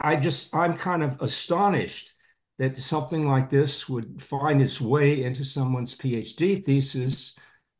[0.00, 2.14] I just, I'm kind of astonished
[2.60, 7.34] that something like this would find its way into someone's PhD thesis.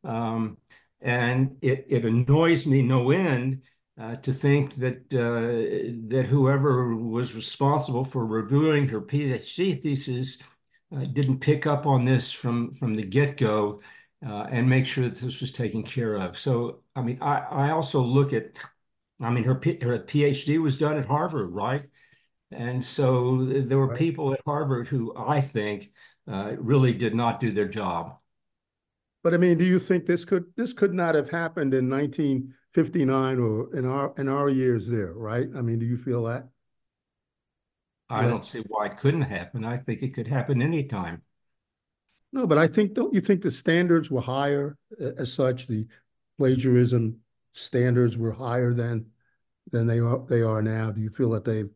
[0.05, 0.57] Um,
[1.03, 3.63] and it, it annoys me no end
[4.01, 10.39] uh, to think that uh, that whoever was responsible for reviewing her PhD thesis
[10.97, 13.83] uh, didn't pick up on this from from the get go
[14.27, 16.39] uh, and make sure that this was taken care of.
[16.39, 18.57] So, I mean, I, I also look at,
[19.21, 21.85] I mean, her her PhD was done at Harvard, right?
[22.53, 25.93] And so there were people at Harvard who I think
[26.31, 28.17] uh, really did not do their job.
[29.23, 33.39] But I mean, do you think this could this could not have happened in 1959
[33.39, 35.49] or in our in our years there, right?
[35.55, 36.49] I mean, do you feel that?
[38.09, 39.65] I don't see why it couldn't happen.
[39.65, 41.23] I think it could happen anytime.
[42.33, 45.67] No, but I think don't you think the standards were higher as such?
[45.67, 45.87] The
[46.39, 47.21] plagiarism
[47.53, 49.07] standards were higher than
[49.71, 50.91] than they are they are now.
[50.91, 51.71] Do you feel that they've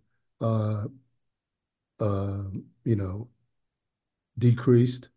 [2.84, 3.28] you know,
[4.38, 5.08] decreased?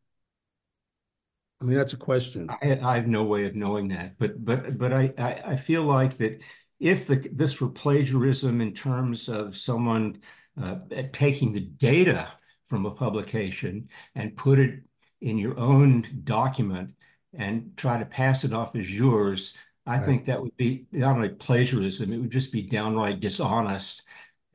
[1.62, 2.50] I mean, that's a question.
[2.50, 5.84] I, I have no way of knowing that, but but but I, I, I feel
[5.84, 6.44] like that
[6.80, 10.22] if the, this were plagiarism in terms of someone
[10.62, 10.76] uh,
[11.12, 12.32] taking the data
[12.66, 14.82] from a publication and put it
[15.22, 16.94] in your own document
[17.34, 19.56] and try to pass it off as yours,
[19.88, 24.04] I think that would be not only plagiarism, it would just be downright dishonest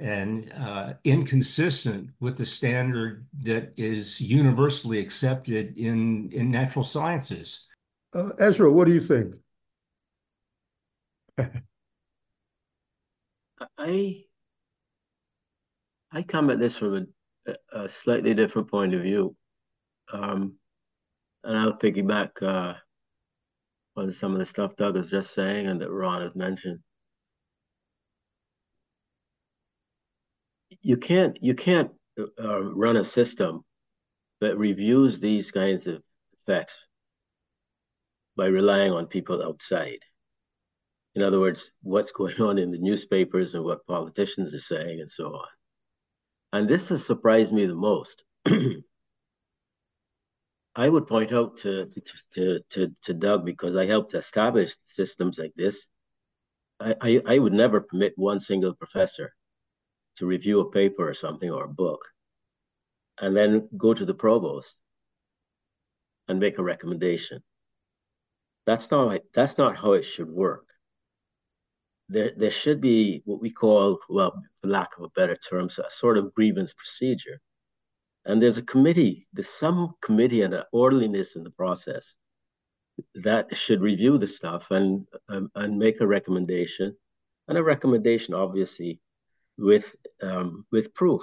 [0.03, 7.69] and uh, inconsistent with the standard that is universally accepted in, in natural sciences.
[8.13, 9.37] Uh, Ezra, what do you think?
[13.79, 14.25] I
[16.11, 17.07] I come at this from
[17.47, 19.37] a, a slightly different point of view,
[20.13, 20.57] um,
[21.45, 22.75] and I'll piggyback uh,
[23.97, 26.81] on some of the stuff Doug was just saying and that Ron has mentioned.
[30.81, 33.65] You can't you can't uh, run a system
[34.41, 36.03] that reviews these kinds of
[36.41, 36.79] effects
[38.37, 39.99] by relying on people outside.
[41.15, 45.11] In other words, what's going on in the newspapers and what politicians are saying and
[45.11, 45.47] so on.
[46.53, 48.25] And this has surprised me the most.
[50.75, 55.53] I would point out to, to, to, to, Doug because I helped establish systems like
[55.55, 55.87] this.
[56.81, 59.35] I, I, I would never permit one single professor
[60.17, 62.01] to review a paper or something or a book,
[63.21, 64.79] and then go to the provost
[66.29, 67.43] and make a recommendation.
[68.67, 70.67] That's not that's not how it should work.
[72.09, 75.91] There there should be what we call, well, for lack of a better term, a
[75.91, 77.41] sort of grievance procedure.
[78.25, 82.15] And there's a committee, there's some committee and an orderliness in the process
[83.15, 86.97] that should review the stuff and um, and make a recommendation.
[87.49, 89.01] And a recommendation obviously
[89.59, 91.23] with um, with proof.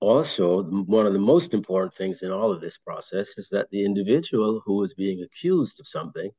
[0.00, 3.84] Also, one of the most important things in all of this process is that the
[3.84, 6.30] individual who is being accused of something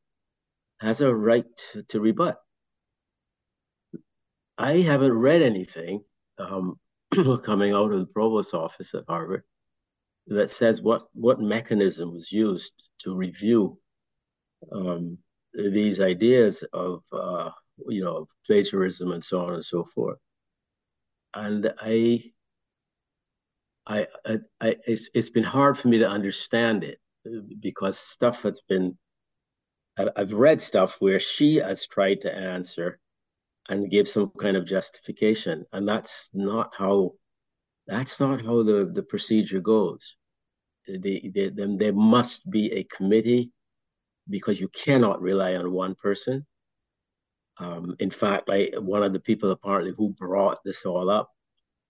[0.79, 2.38] has a right to, to rebut.
[4.57, 6.03] I haven't read anything
[6.38, 6.79] um,
[7.43, 9.43] coming out of the provost's office at Harvard
[10.27, 13.79] that says what what mechanism was used to review
[14.71, 15.17] um,
[15.53, 17.49] these ideas of uh,
[17.87, 20.17] you know plagiarism and so on and so forth.
[21.33, 22.23] And I,
[23.87, 26.99] I, I, I it's it's been hard for me to understand it
[27.59, 28.97] because stuff has been.
[30.15, 32.99] I've read stuff where she has tried to answer
[33.67, 37.13] and give some kind of justification, and that's not how.
[37.87, 40.15] That's not how the, the procedure goes.
[40.85, 40.99] The,
[41.33, 43.51] the, the, there must be a committee
[44.29, 46.45] because you cannot rely on one person.
[47.59, 51.29] Um, in fact, one of the people apparently who brought this all up,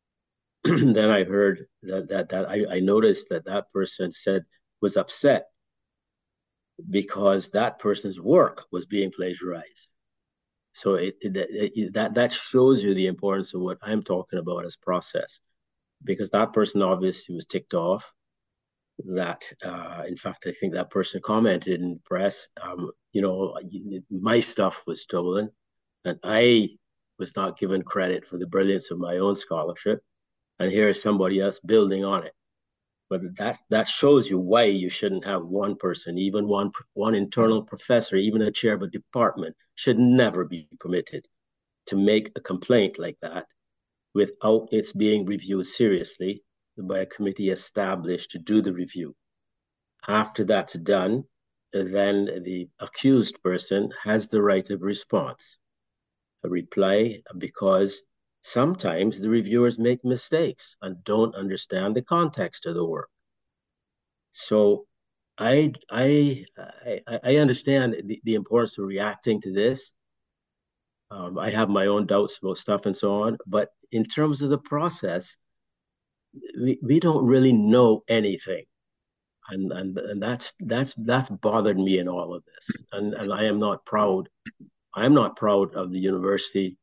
[0.64, 4.46] then I heard that that that I, I noticed that that person said
[4.82, 5.48] was upset
[6.90, 9.92] because that person's work was being plagiarized.
[10.74, 14.66] So it, it, it, that that shows you the importance of what I'm talking about
[14.66, 15.40] as process,
[16.04, 18.12] because that person obviously was ticked off
[19.06, 23.58] that uh, in fact i think that person commented in press um, you know
[24.12, 25.50] my stuff was stolen
[26.06, 26.70] and i
[27.20, 30.02] was not given credit for the brilliance of my own scholarship.
[30.58, 32.34] And here is somebody else building on it.
[33.10, 37.64] But that that shows you why you shouldn't have one person even one one internal
[37.64, 41.28] professor even a chair of a department should never be permitted
[41.88, 43.46] to make a complaint like that
[44.14, 46.44] without its being reviewed seriously
[46.78, 49.16] by a committee established to do the review.
[50.08, 51.26] After that's done,
[51.74, 55.60] then the accused person has the right of response,
[56.44, 58.02] reply, because
[58.42, 63.10] sometimes the reviewers make mistakes and don't understand the context of the work.
[64.32, 64.86] So
[65.38, 69.94] I I I, I understand the, the importance of reacting to this.
[71.12, 74.52] Um, I have my own doubts about stuff and so on, but in terms of
[74.52, 75.36] the process,
[76.62, 78.66] we, we don't really know anything
[79.50, 83.44] and and and that's that's that's bothered me in all of this and and i
[83.44, 84.30] am not proud
[84.96, 86.78] i'm not proud of the university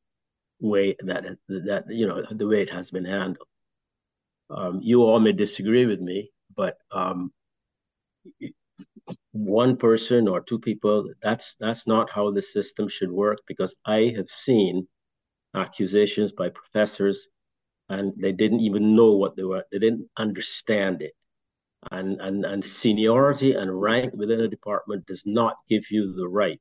[0.61, 3.49] way that that you know the way it has been handled.
[4.49, 7.33] Um, you all may disagree with me but um,
[9.33, 14.13] one person or two people that's that's not how the system should work because i
[14.17, 14.87] have seen
[15.55, 17.29] accusations by professors
[17.89, 21.13] and they didn't even know what they were they didn't understand it.
[21.91, 26.61] And and and seniority and rank within a department does not give you the right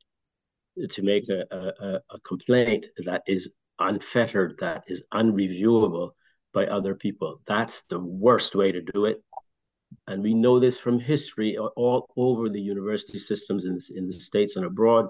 [0.89, 6.11] to make a, a, a complaint that is unfettered that is unreviewable
[6.53, 7.41] by other people.
[7.45, 9.21] That's the worst way to do it.
[10.07, 14.55] And we know this from history all over the university systems in, in the states
[14.55, 15.07] and abroad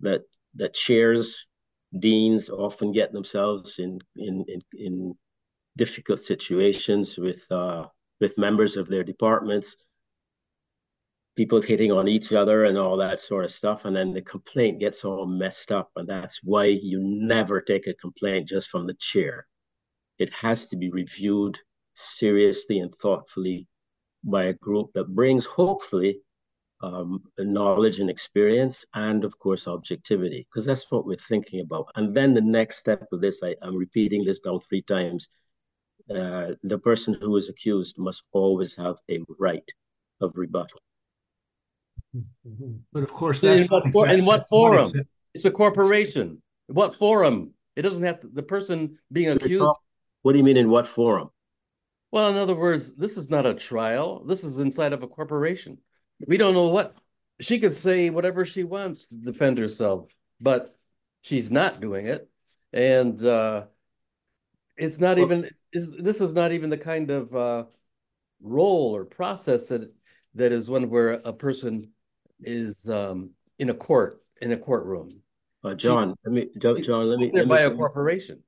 [0.00, 0.22] that
[0.54, 1.46] that chairs
[1.98, 5.14] deans often get themselves in in in, in
[5.76, 7.84] difficult situations with uh,
[8.20, 9.76] with members of their departments,
[11.36, 14.80] people hitting on each other and all that sort of stuff, and then the complaint
[14.80, 18.94] gets all messed up, and that's why you never take a complaint just from the
[18.94, 19.46] chair.
[20.18, 21.58] It has to be reviewed
[21.94, 23.66] seriously and thoughtfully
[24.24, 26.20] by a group that brings hopefully
[26.82, 31.86] um, knowledge and experience, and of course objectivity, because that's what we're thinking about.
[31.96, 35.28] And then the next step of this, I, I'm repeating this now three times,
[36.10, 39.68] uh, the person who is accused must always have a right
[40.20, 40.80] of rebuttal.
[42.92, 44.90] But of course, that's in what, for, in what forum?
[45.34, 46.42] It's a corporation.
[46.68, 47.52] What forum?
[47.74, 49.70] It doesn't have to, the person being accused.
[50.22, 51.30] What do you mean in what forum?
[52.10, 54.24] Well, in other words, this is not a trial.
[54.24, 55.78] This is inside of a corporation.
[56.26, 56.96] We don't know what
[57.40, 60.08] she could say whatever she wants to defend herself,
[60.40, 60.74] but
[61.20, 62.28] she's not doing it.
[62.72, 63.64] And uh,
[64.76, 67.64] it's not well, even is this is not even the kind of uh,
[68.40, 69.92] role or process that
[70.34, 71.90] that is one where a person
[72.40, 75.20] is um, in a court in a courtroom.
[75.64, 78.42] Uh, John, she, let me John, John let me let by me, a corporation.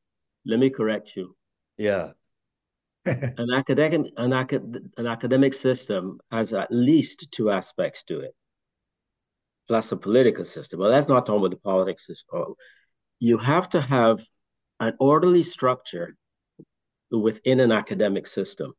[0.44, 1.36] Let me correct you.
[1.76, 2.12] Yeah.
[3.06, 8.34] an academic an, acad, an academic system has at least two aspects to it
[9.66, 12.10] plus a political system well that's not talking about the politics
[13.20, 14.20] you have to have
[14.80, 16.16] an orderly structure
[17.10, 18.72] within an academic system.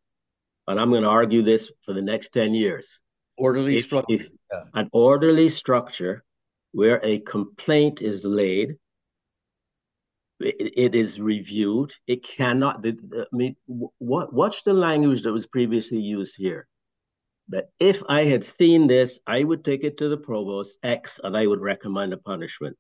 [0.68, 2.99] And I'm going to argue this for the next 10 years.
[3.38, 4.16] Orderly if, structure.
[4.16, 4.64] If yeah.
[4.74, 6.24] An orderly structure
[6.72, 8.78] where a complaint is laid,
[10.39, 11.93] it, it is reviewed.
[12.08, 12.95] It cannot, I
[13.32, 16.68] mean, what, what's the language that was previously used here?
[17.50, 21.36] That if I had seen this, I would take it to the provost X and
[21.36, 22.78] I would recommend a punishment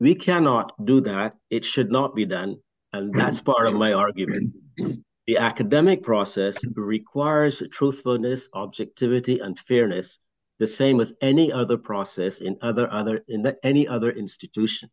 [0.00, 1.34] We cannot do that.
[1.50, 2.56] It should not be done.
[2.92, 4.54] And that's part of my argument.
[5.26, 10.18] The academic process requires truthfulness, objectivity, and fairness,
[10.58, 14.88] the same as any other process in other other in any other institution.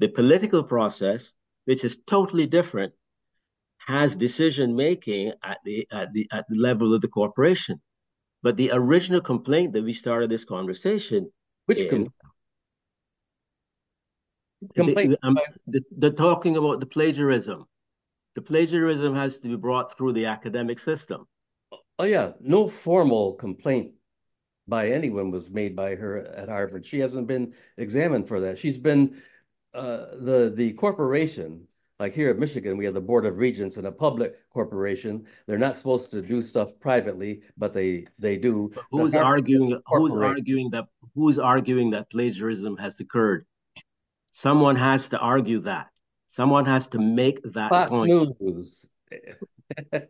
[0.00, 1.32] The political process,
[1.64, 2.92] which is totally different,
[3.86, 7.80] has decision making at the at the at the level of the corporation.
[8.42, 11.30] But the original complaint that we started this conversation,
[11.66, 12.12] which in,
[14.74, 17.64] complaint, the, um, the, they're talking about the plagiarism.
[18.34, 21.26] The plagiarism has to be brought through the academic system.
[21.98, 23.92] Oh yeah, no formal complaint
[24.66, 26.86] by anyone was made by her at Harvard.
[26.86, 28.58] She hasn't been examined for that.
[28.58, 29.22] She's been
[29.74, 31.66] uh, the the corporation
[32.00, 35.26] like here at Michigan, we have the Board of Regents and a public corporation.
[35.46, 38.72] They're not supposed to do stuff privately, but they they do.
[38.74, 39.80] But who's arguing?
[39.86, 40.86] Who's arguing that?
[41.14, 43.46] Who's arguing that plagiarism has occurred?
[44.32, 45.88] Someone has to argue that.
[46.26, 48.10] Someone has to make that Fox point.
[48.40, 48.90] News.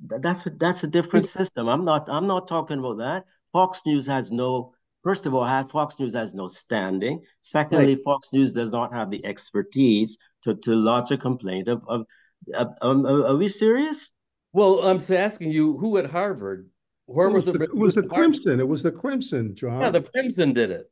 [0.00, 1.68] that's a, that's a different system.
[1.68, 3.26] I'm not I'm not talking about that.
[3.52, 4.74] Fox News has no
[5.04, 7.22] First of all, Fox News has no standing.
[7.40, 8.04] Secondly, right.
[8.04, 12.04] Fox News does not have the expertise to, to lodge a complaint of, of,
[12.52, 14.10] of, of are we serious?
[14.52, 16.68] Well, I'm asking you, who at Harvard?
[17.06, 17.58] Where it was, was it?
[17.58, 18.60] The, it was the Crimson.
[18.60, 19.80] It was the Crimson, John.
[19.80, 20.90] Yeah, the Crimson did it.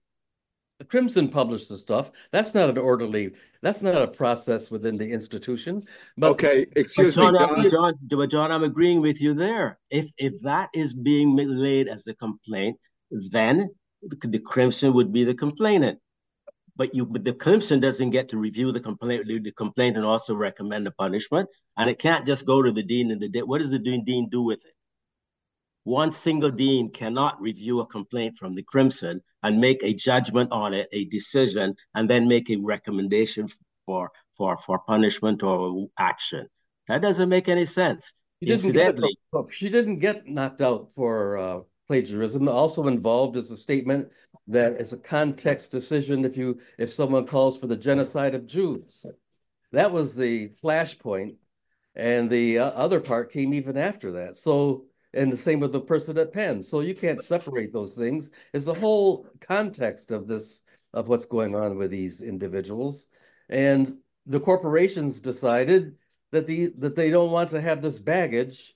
[0.79, 2.11] The Crimson published the stuff.
[2.33, 3.33] That's not an orderly.
[3.63, 5.83] That's not a process within the institution.
[6.19, 7.71] But okay, excuse John, me, John.
[7.71, 9.79] John, John, John, I'm agreeing with you there.
[9.91, 12.77] If if that is being laid as a complaint,
[13.11, 13.71] then
[14.03, 15.99] the Crimson would be the complainant.
[16.77, 20.35] But you, but the Crimson doesn't get to review the complaint, the complaint, and also
[20.35, 21.49] recommend a punishment.
[21.79, 23.45] And it can't just go to the dean and the dean.
[23.49, 24.76] What does the dean, dean do with it?
[25.87, 30.75] One single dean cannot review a complaint from the Crimson and make a judgment on
[30.75, 33.47] it, a decision, and then make a recommendation
[33.87, 36.49] for for for punishment or action.
[36.89, 38.15] That doesn't make any sense.
[38.43, 42.49] She Incidentally, didn't get, she didn't get knocked out for uh, plagiarism.
[42.49, 44.09] Also involved is a statement
[44.49, 49.07] that is a context decision if you if someone calls for the genocide of Jews.
[49.71, 51.37] That was the flashpoint,
[51.95, 54.37] and the uh, other part came even after that.
[54.37, 56.63] So, and the same with the person at Penn.
[56.63, 58.31] So you can't separate those things.
[58.53, 63.09] It's the whole context of this of what's going on with these individuals,
[63.49, 65.97] and the corporations decided
[66.33, 68.75] that the that they don't want to have this baggage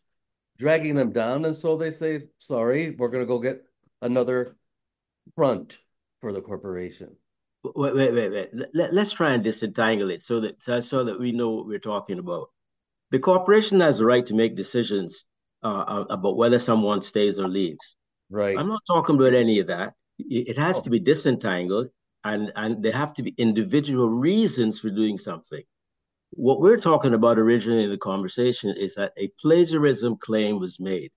[0.58, 1.44] dragging them down.
[1.46, 3.64] And so they say, sorry, we're going to go get
[4.02, 4.56] another
[5.34, 5.78] front
[6.20, 7.16] for the corporation.
[7.62, 8.50] Wait, wait, wait, wait.
[8.74, 12.18] Let, us try and disentangle it so that so that we know what we're talking
[12.18, 12.50] about.
[13.10, 15.24] The corporation has the right to make decisions
[15.62, 17.96] uh, uh, about whether someone stays or leaves.
[18.30, 18.56] Right.
[18.56, 19.94] I'm not talking about any of that.
[20.18, 20.82] It has oh.
[20.82, 21.88] to be disentangled,
[22.24, 25.62] and and there have to be individual reasons for doing something
[26.32, 31.10] what we're talking about originally in the conversation is that a plagiarism claim was made.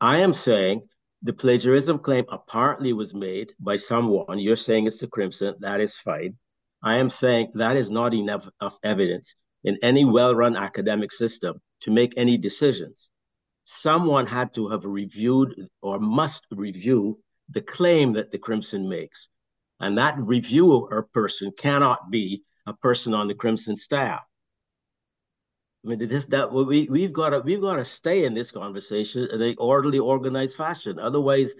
[0.00, 0.88] I am saying
[1.22, 4.38] the plagiarism claim apparently was made by someone.
[4.38, 5.56] You're saying it's the Crimson.
[5.58, 6.38] That is fine.
[6.82, 11.60] I am saying that is not enough of evidence in any well run academic system
[11.82, 13.10] to make any decisions.
[13.72, 19.28] Someone had to have reviewed or must review the claim that the Crimson makes.
[19.78, 24.22] And that reviewer person cannot be a person on the Crimson staff.
[25.84, 29.40] I mean, that we we've got to we've got to stay in this conversation in
[29.40, 30.98] an orderly, organized fashion.
[30.98, 31.54] Otherwise,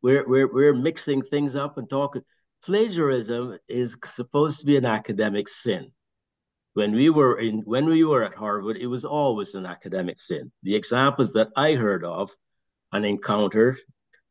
[0.00, 2.22] we're we're we're mixing things up and talking.
[2.64, 5.90] Plagiarism is supposed to be an academic sin.
[6.78, 10.52] When we were in when we were at Harvard, it was always an academic sin.
[10.62, 12.30] The examples that I heard of
[12.92, 13.78] and encountered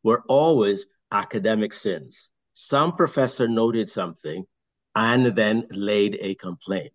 [0.04, 2.30] were always academic sins.
[2.54, 4.46] Some professor noted something
[4.96, 6.94] and then laid a complaint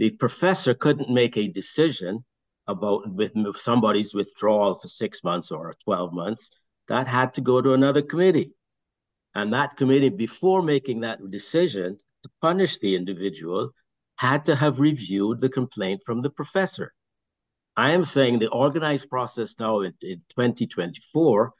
[0.00, 2.24] the professor couldn't make a decision
[2.66, 6.48] about with somebody's withdrawal for six months or 12 months.
[6.88, 8.52] That had to go to another committee.
[9.34, 13.72] And that committee, before making that decision to punish the individual,
[14.20, 16.92] had to have reviewed the complaint from the professor.
[17.74, 21.54] I am saying the organized process now in, in 2024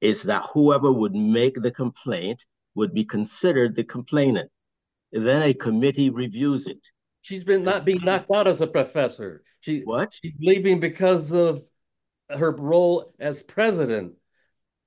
[0.00, 4.50] is that whoever would make the complaint would be considered the complainant.
[5.12, 6.78] Then a committee reviews it.
[7.20, 9.42] She's been not being knocked out as a professor.
[9.60, 10.14] She what?
[10.14, 11.60] She's leaving because of
[12.30, 14.14] her role as president.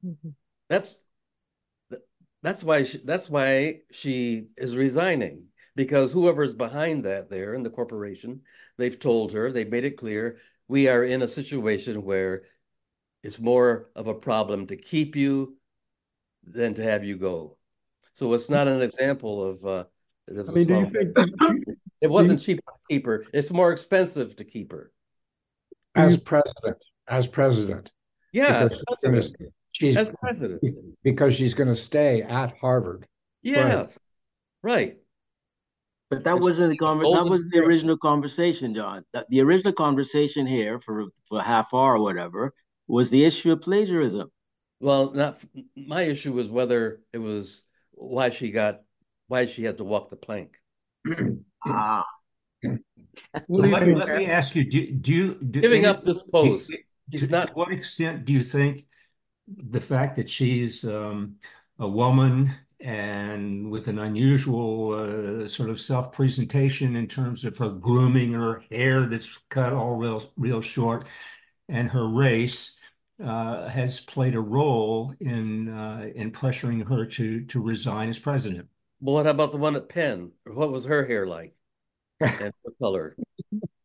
[0.04, 0.30] Mm-hmm.
[0.68, 0.98] That's
[2.42, 7.70] that's why she, that's why she is resigning because whoever's behind that there in the
[7.70, 8.42] corporation,
[8.78, 12.44] they've told her, they've made it clear, we are in a situation where
[13.24, 15.58] it's more of a problem to keep you
[16.44, 17.58] than to have you go.
[18.14, 19.84] So it's not an example of uh,
[20.28, 21.26] It is I a mean, do you slow.
[21.50, 23.26] think, It wasn't cheap to keep her.
[23.34, 24.92] It's more expensive to keep her.
[25.96, 27.92] As president, as president.
[28.32, 29.54] Yeah, because as president.
[29.72, 30.62] She's As president.
[31.04, 33.08] because she's going to stay at Harvard.
[33.42, 33.98] Yes,
[34.64, 34.98] right.
[36.10, 39.06] But that And wasn't the she's the conver- that was the original conversation, John.
[39.14, 42.54] That- The original conversation here for for a half hour or whatever
[42.88, 44.32] was the issue of plagiarism.
[44.80, 45.40] Well, not
[45.76, 48.82] my issue was whether it was why she got
[49.28, 50.58] why she had to walk the plank.
[51.66, 52.06] Ah,
[52.64, 52.78] So
[53.48, 55.94] What do you let, think, let me ask you, do, do you do Giving any-
[55.94, 56.70] up this do- post.
[56.70, 56.78] to,
[57.12, 58.86] She's to what extent do you think
[59.48, 61.36] the fact that she's um,
[61.80, 68.34] a woman and with an unusual uh, sort of self-presentation in terms of her grooming,
[68.34, 71.06] her hair that's cut all real real short,
[71.68, 72.76] and her race
[73.24, 78.68] uh, has played a role in uh, in pressuring her to to resign as president?
[79.02, 80.32] Well, what about the one at Penn?
[80.46, 81.54] What was her hair like?
[82.22, 83.16] And what color?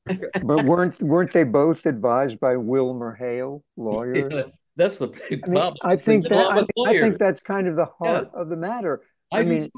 [0.06, 4.44] But weren't weren't they both advised by Wilmer Hale, lawyers?
[4.76, 5.76] Yeah, that's the big I mean, problem.
[5.82, 9.02] I think that I, with I think that's kind of the heart of the matter.
[9.32, 9.70] I I mean.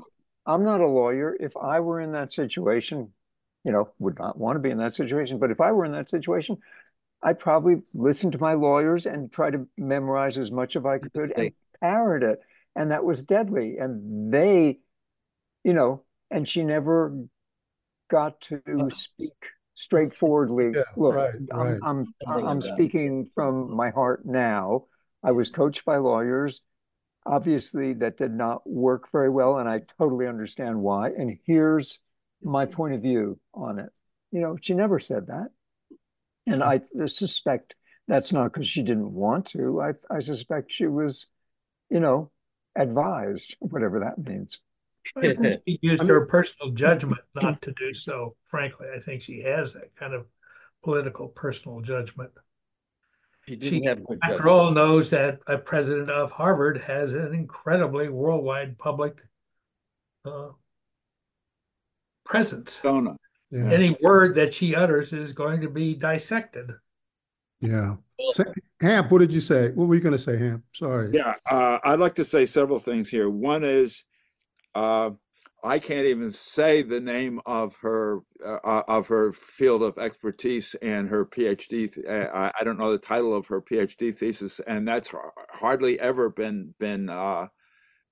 [0.49, 1.37] I'm not a lawyer.
[1.41, 3.13] If I were in that situation,
[3.65, 5.39] you know, would not want to be in that situation.
[5.39, 6.59] But if I were in that situation,
[7.21, 11.33] I'd probably listen to my lawyers and try to memorize as much as I could
[11.37, 12.43] and parrot it.
[12.77, 13.79] And that was deadly.
[13.79, 14.79] And they,
[15.65, 17.25] you know, and she never
[18.09, 19.35] got to uh, speak
[19.77, 20.73] straightforwardly.
[20.75, 21.79] Yeah, Look, right, I'm, right.
[21.83, 24.87] I'm, I'm speaking from my heart now.
[25.23, 26.61] I was coached by lawyers.
[27.25, 31.11] Obviously, that did not work very well, and I totally understand why.
[31.11, 31.99] And here's
[32.43, 32.75] my mm-hmm.
[32.75, 33.91] point of view on it.
[34.33, 35.49] You know, she never said that.
[36.47, 37.75] And I suspect
[38.07, 39.81] that's not because she didn't want to.
[39.81, 41.27] I, I suspect she was,
[41.91, 42.31] you know,
[42.77, 44.59] advised, whatever that means.
[45.17, 48.37] I think she used I mean- her personal judgment not to do so.
[48.49, 50.27] Frankly, I think she has that kind of
[50.83, 52.31] political personal judgment.
[53.49, 54.49] She She, didn't have after judgment.
[54.51, 59.19] all, knows that a president of Harvard has an incredibly worldwide public
[60.25, 60.49] uh,
[62.25, 62.79] presence.
[62.83, 63.17] Donna.
[63.51, 66.73] Yeah, Any word that she utters is going to be dissected.
[67.61, 67.97] yeah.
[68.31, 68.45] Say-
[68.81, 69.71] Hamp, what did you say?
[69.73, 70.65] What were you going to say, Hamp?
[70.75, 71.11] Sorry.
[71.13, 73.31] Yeah, uh, I'd like to say several things here.
[73.31, 74.03] One is,
[74.77, 75.11] uh,
[75.65, 80.77] I can't even say the name of her uh, uh, of her field of expertise
[80.83, 81.93] and her PhD.
[81.93, 85.99] th- uh, I, don't know the title of her PhD thesis, and that's har- hardly
[85.99, 87.49] ever been been uh,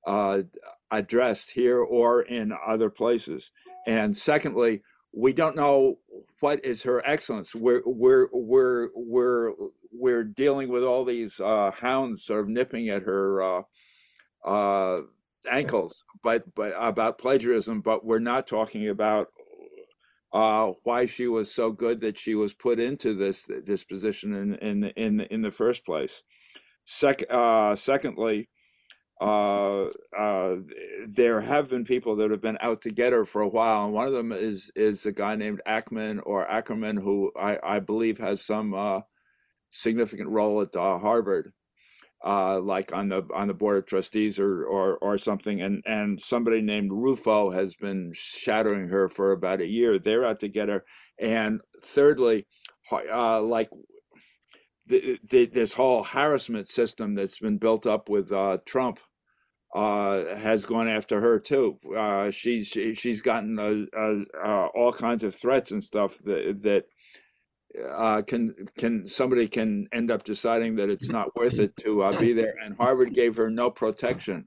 [0.07, 0.43] uh,
[0.91, 3.53] addressed here or in other places.
[3.87, 5.99] And secondly, we don't know
[6.41, 7.55] what is her excellence.
[7.55, 9.53] We're we're we're we're
[9.93, 13.65] we're dealing with all these hounds sort of nipping at her
[15.51, 17.81] ankles, but but about plagiarism.
[17.81, 19.29] But we're not talking about
[20.33, 24.55] uh, why she was so good that she was put into this this position in
[24.57, 26.23] in in in the first place.
[26.87, 28.49] Sec, uh, secondly,
[29.21, 29.87] uh,
[30.17, 30.57] uh,
[31.09, 33.95] there have been people that have been out to get her for a while, and
[33.95, 38.19] one of them is is a guy named Ackman or Ackerman, who I, I believe
[38.19, 39.03] has some uh,
[39.71, 41.53] significant role at uh, Harvard,
[42.25, 45.61] uh, like on the on the board of trustees or or or something.
[45.61, 49.99] And and somebody named Rufo has been shadowing her for about a year.
[49.99, 50.85] They're out to get her.
[51.21, 52.47] And thirdly,
[52.91, 53.69] uh, like
[54.87, 59.01] the, the, this whole harassment system that's been built up with uh, Trump
[59.75, 61.79] uh, has gone after her too.
[61.97, 66.85] Uh, she's she, she's gotten uh, all kinds of threats and stuff that that
[67.83, 72.19] uh, can can somebody can end up deciding that it's not worth it to uh,
[72.19, 72.55] be there.
[72.63, 74.47] And Harvard gave her no protection,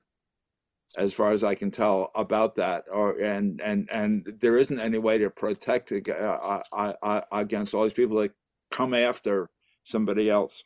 [0.97, 2.85] as far as I can tell, about that.
[2.91, 7.83] Or and and and there isn't any way to protect uh, uh, uh, against all
[7.83, 8.31] these people that
[8.71, 9.49] come after
[9.83, 10.63] somebody else.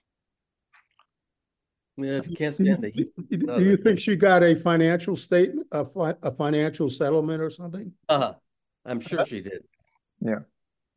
[1.98, 3.12] Yeah, if you can't Do you, stand the heat.
[3.30, 7.50] do no, you think she got a financial statement, a, fi- a financial settlement or
[7.50, 7.92] something?
[8.08, 8.34] Uh huh.
[8.86, 9.64] I'm sure she did.
[10.20, 10.40] Yeah.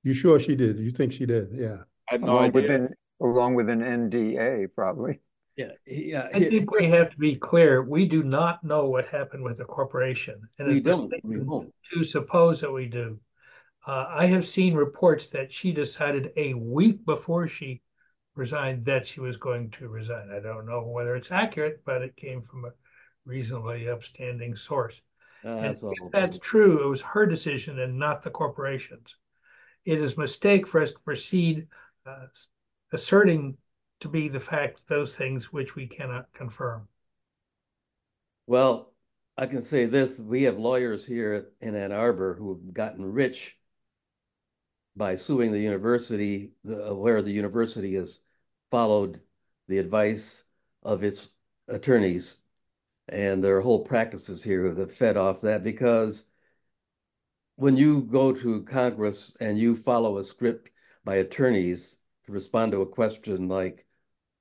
[0.04, 0.78] You sure she did?
[0.78, 1.48] You think she did?
[1.52, 1.78] Yeah.
[2.08, 2.76] I have no Along with idea.
[2.76, 2.88] an,
[3.20, 5.20] along with an NDA, probably.
[5.56, 6.28] Yeah, yeah.
[6.34, 7.82] I think we have to be clear.
[7.82, 10.42] We do not know what happened with the corporation.
[10.58, 11.02] And We don't.
[11.22, 11.74] We mistaken won't.
[11.92, 13.18] to suppose that we do.
[13.86, 17.82] Uh, I have seen reports that she decided a week before she
[18.34, 20.30] resigned that she was going to resign.
[20.34, 22.70] I don't know whether it's accurate, but it came from a
[23.24, 25.00] reasonably upstanding source.
[25.44, 25.92] Uh, And that's all.
[26.02, 29.14] if that's true, it was her decision and not the corporation's.
[29.84, 31.66] It is a mistake for us to proceed
[32.06, 32.26] uh,
[32.92, 33.56] asserting
[34.00, 36.88] to be the fact those things which we cannot confirm.
[38.46, 38.92] Well,
[39.36, 43.56] I can say this, we have lawyers here in Ann Arbor who have gotten rich
[44.96, 48.20] by suing the university, the, where the university has
[48.70, 49.20] followed
[49.68, 50.44] the advice
[50.82, 51.30] of its
[51.68, 52.36] attorneys.
[53.08, 56.26] And there are whole practices here that fed off that because
[57.56, 60.70] when you go to Congress and you follow a script
[61.04, 63.86] by attorneys to respond to a question like,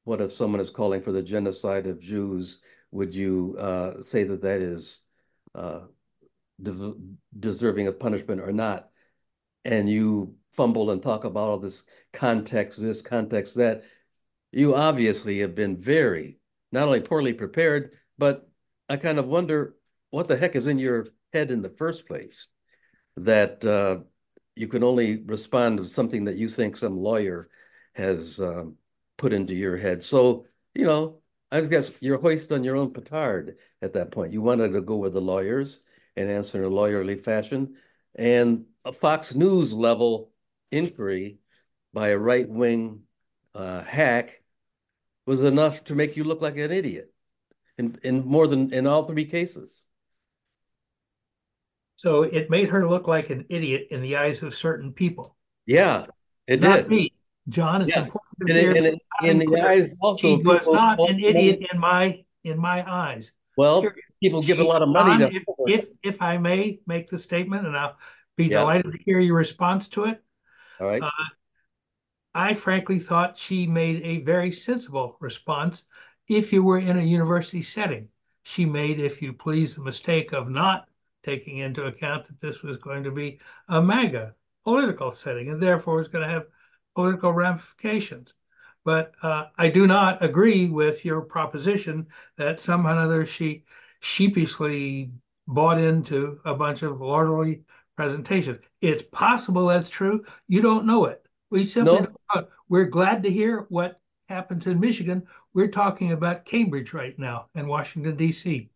[0.03, 2.61] what if someone is calling for the genocide of Jews?
[2.91, 5.01] Would you uh, say that that is
[5.55, 5.81] uh,
[6.61, 6.93] des
[7.39, 8.89] deserving of punishment or not?
[9.63, 13.83] And you fumble and talk about all this context, this context, that
[14.51, 16.37] you obviously have been very,
[16.71, 18.49] not only poorly prepared, but
[18.89, 19.75] I kind of wonder
[20.09, 22.49] what the heck is in your head in the first place
[23.17, 23.99] that uh,
[24.55, 27.49] you can only respond to something that you think some lawyer
[27.93, 28.65] has uh,
[29.17, 30.03] put into your head.
[30.03, 31.19] So, you know,
[31.51, 34.33] I guess you're hoist on your own petard at that point.
[34.33, 35.81] You wanted to go with the lawyers
[36.15, 37.75] and answer in a lawyerly fashion.
[38.15, 40.31] And a Fox News level
[40.71, 41.37] inquiry
[41.93, 43.01] by a right wing
[43.53, 44.41] uh, hack
[45.25, 47.13] was enough to make you look like an idiot
[47.77, 49.85] in, in more than in all three cases.
[52.03, 55.37] So it made her look like an idiot in the eyes of certain people.
[55.65, 56.07] Yeah,
[56.47, 56.89] it not did.
[56.89, 57.13] me.
[57.47, 58.03] John, it's Yeah.
[58.03, 62.25] important to hear and in the eyes also She was not an idiot in my
[62.43, 63.31] in my eyes.
[63.55, 63.87] Well,
[64.19, 65.37] people give a lot of money John, to.
[65.37, 65.43] if,
[65.79, 67.97] if if I may make the statement, and I'll
[68.35, 68.59] be Yeah.
[68.59, 70.21] delighted to hear your response to it.
[70.81, 71.01] All right.
[71.01, 71.09] Uh,
[72.33, 75.85] I frankly thought she made a very sensible response.
[76.27, 78.09] If you were in a university setting,
[78.43, 80.89] she made, if you please, the mistake of not
[81.23, 85.95] taking into account that this was going to be a MAGA political setting and therefore
[85.97, 86.45] was going to have
[86.95, 88.33] political ramifications.
[88.85, 92.07] But uh, I do not agree with your proposition
[92.37, 93.63] that somehow or other she
[94.01, 95.11] sheepishly
[95.47, 97.63] bought into a bunch of lordly
[97.95, 98.59] presentations.
[98.81, 100.25] It's possible that's true.
[100.47, 101.25] You don't know it.
[101.49, 102.07] We simply No.
[102.33, 102.47] don't.
[102.67, 105.27] We're glad to hear what happens in Michigan.
[105.53, 108.69] We're talking about Cambridge right now and Washington, D.C.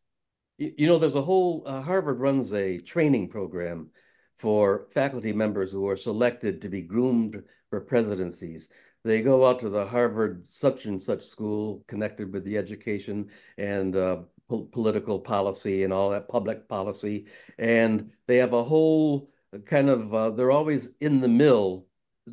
[0.58, 3.92] You, know, there's a whole uh, Harvard runs a training program
[4.36, 8.70] for faculty members who are selected to be groomed for presidencies.
[9.04, 13.30] They go out to the Harvard such and such school connected with the education
[13.60, 17.28] and uh, po- political policy and all that public policy,
[17.60, 19.30] and they have a whole
[19.66, 21.86] kind of uh, they're always in the mill,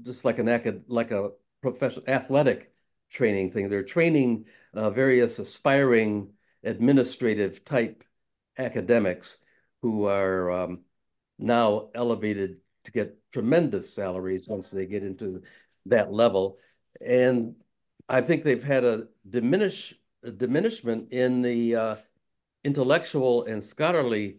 [0.02, 2.72] just like an acad like a professional athletic
[3.10, 3.68] training thing.
[3.68, 6.32] They're training uh, various aspiring
[6.64, 8.02] administrative type
[8.58, 9.38] academics
[9.82, 10.80] who are um,
[11.38, 15.42] now elevated to get tremendous salaries once they get into
[15.86, 16.58] that level.
[17.04, 17.56] And
[18.08, 21.96] I think they've had a diminish a diminishment in the uh,
[22.64, 24.38] intellectual and scholarly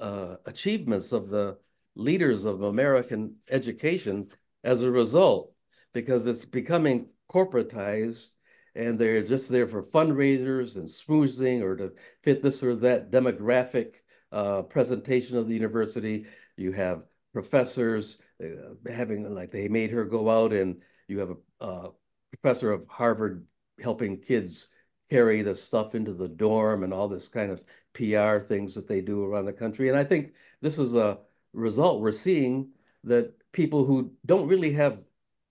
[0.00, 1.58] uh, achievements of the
[1.94, 4.28] leaders of American education
[4.64, 5.52] as a result,
[5.92, 8.30] because it's becoming corporatized
[8.76, 13.94] and they're just there for fundraisers and smoozing or to fit this or that demographic
[14.32, 16.26] uh, presentation of the university.
[16.56, 21.88] You have professors uh, having, like they made her go out and you have a
[22.32, 23.46] professor of Harvard
[23.82, 24.68] helping kids
[25.10, 27.64] carry the stuff into the dorm and all this kind of
[27.94, 29.88] PR things that they do around the country.
[29.88, 31.18] And I think this is a
[31.52, 32.70] result we're seeing
[33.04, 34.98] that people who don't really have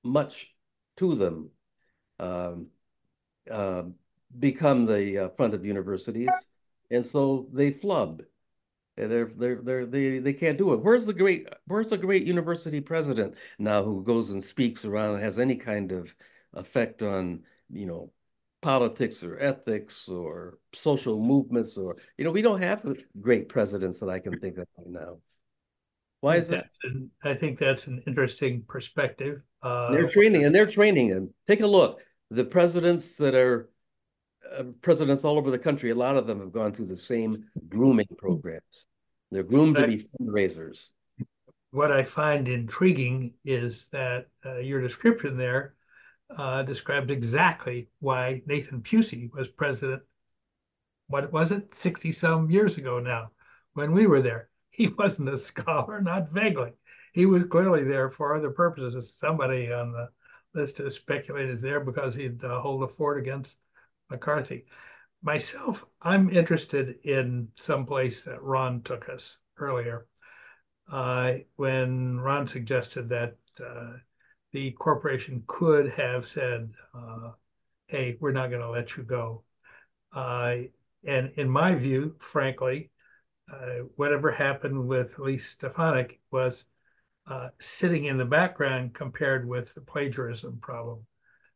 [0.03, 0.53] much
[0.97, 1.49] to them
[2.19, 2.67] um,
[3.52, 3.84] uh,
[4.39, 6.48] become the uh, front of universities,
[6.91, 8.24] and so they flub.
[8.98, 10.82] And They're they're they're they they can't do it.
[10.82, 15.24] Where's the great Where's the great university president now who goes and speaks around and
[15.24, 16.16] has any kind of
[16.54, 18.12] effect on you know
[18.62, 22.84] politics or ethics or social movements or you know we don't have
[23.20, 25.18] great presidents that I can think of right now.
[26.22, 26.68] Why is that?
[27.24, 29.41] I think that's an interesting perspective.
[29.62, 31.34] Uh, They're training and they're training him.
[31.48, 32.02] Take a look.
[32.36, 33.69] The presidents that are
[34.57, 37.45] uh, presidents all over the country, a lot of them have gone through the same
[37.69, 38.88] grooming programs.
[39.31, 40.88] They're groomed to be fundraisers.
[41.71, 45.75] what I find intriguing is that uh, your description there
[46.38, 50.01] uh, described exactly why Nathan Pusey was president.
[51.07, 53.31] What was it, 60 some years ago now,
[53.75, 54.49] when we were there?
[54.71, 56.73] He wasn't a scholar, not vaguely.
[57.13, 59.15] He was clearly there for other purposes.
[59.15, 60.09] Somebody on the
[60.56, 63.58] list has speculated there because he'd uh, hold the fort against
[64.10, 64.66] McCarthy.
[65.22, 70.08] Myself, I'm interested in some place that Ron took us earlier
[70.91, 73.93] uh, when Ron suggested that uh,
[74.51, 77.32] the corporation could have said, uh,
[77.88, 79.43] hey, we're not going to let you go.
[80.14, 80.58] Uh,
[81.06, 82.91] and in my view, frankly,
[83.51, 86.66] uh, whatever happened with Elise Stefanik was
[87.28, 91.05] uh, sitting in the background compared with the plagiarism problem.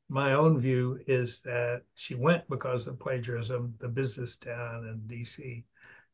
[0.09, 3.75] My own view is that she went because of plagiarism.
[3.79, 5.63] The business down in DC,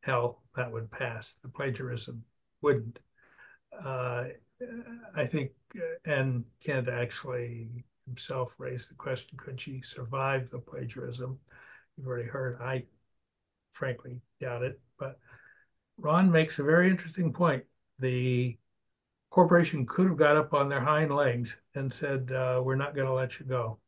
[0.02, 1.36] hell, that would pass.
[1.42, 2.24] The plagiarism
[2.62, 3.00] wouldn't.
[3.84, 4.26] Uh,
[5.16, 11.40] I think, uh, and Kent actually himself raised the question: Could she survive the plagiarism?
[11.98, 12.62] You've already heard.
[12.62, 12.84] I
[13.72, 15.20] frankly doubt it, but
[15.98, 17.64] Ron makes a very interesting point.
[18.00, 18.58] The
[19.36, 23.08] corporation could have got up on their hind legs and said, uh, "We're not going
[23.08, 23.80] to let you go."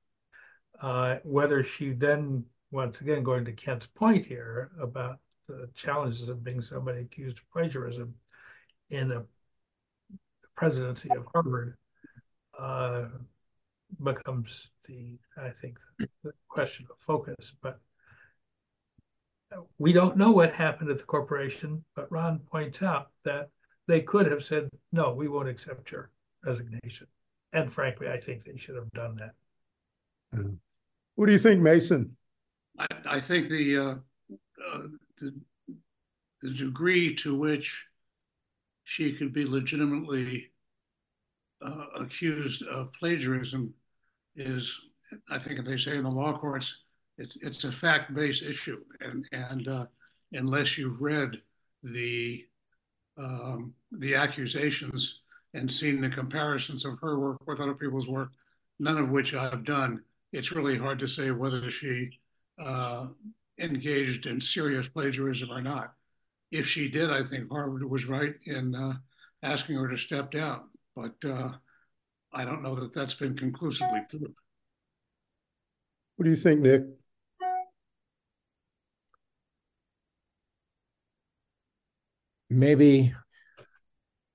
[0.82, 6.44] Uh, whether she then, once again, going to Kent's point here about the challenges of
[6.44, 8.14] being somebody accused of plagiarism
[8.90, 9.24] in a
[10.58, 11.78] presidency of Harvard,
[12.60, 13.06] uh,
[14.04, 15.80] becomes the, I think,
[16.24, 17.54] the question of focus.
[17.62, 17.80] But
[19.78, 23.50] we don't know what happened at the corporation, but Ron points out that
[23.88, 26.12] they could have said, no, we won't accept your
[26.46, 27.08] resignation.
[27.54, 29.34] And frankly, I think they should have done that.
[31.16, 32.16] What do you think, Mason?
[32.78, 33.96] I, I think the, uh,
[34.74, 34.82] uh,
[35.18, 35.34] the
[36.42, 37.86] the degree to which
[38.84, 40.52] she could be legitimately
[41.66, 43.74] uh, accused of plagiarism
[44.36, 44.80] is,
[45.30, 46.78] I think they say in the law courts,
[47.18, 49.86] it's it's a fact-based issue, and and uh,
[50.34, 51.42] unless you've read
[51.82, 52.46] the
[53.18, 55.22] um, the accusations
[55.54, 58.30] and seen the comparisons of her work with other people's work,
[58.80, 60.04] none of which I've done,
[60.34, 62.10] it's really hard to say whether she
[62.64, 63.08] uh,
[63.60, 65.94] engaged in serious plagiarism or not.
[66.52, 68.94] If she did, I think Harvard was right in uh,
[69.44, 71.50] asking her to step down, but uh,
[72.34, 74.36] I don't know that that's been conclusively proved.
[76.16, 76.84] What do you think, Nick?
[82.50, 83.14] Maybe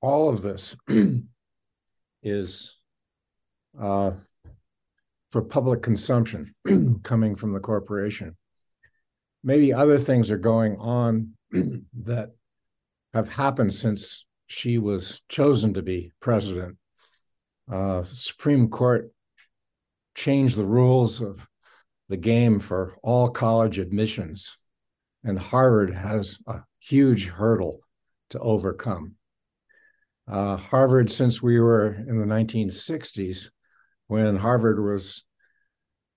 [0.01, 0.77] all of this
[2.23, 2.77] is
[3.81, 4.13] uh,
[5.31, 6.55] for public consumption
[7.03, 8.37] coming from the corporation.
[9.45, 12.33] Maybe other things are going on that
[13.15, 16.77] have happened since she was chosen to be president.
[17.71, 19.11] Uh, Supreme Court
[20.15, 21.49] changed the rules of
[22.09, 24.59] the game for all college admissions,
[25.25, 27.81] and Harvard has a huge hurdle
[28.33, 29.15] to overcome.
[30.29, 33.49] Uh, Harvard, since we were in the 1960s,
[34.07, 35.25] when Harvard was,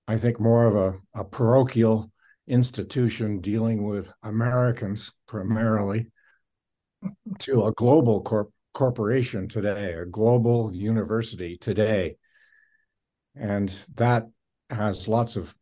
[0.08, 2.12] I think, more of a, a parochial
[2.48, 6.08] institution dealing with Americans primarily,
[7.40, 12.16] to a global corp- corporation today, a global university today.
[13.36, 14.28] And that
[14.70, 15.56] has lots of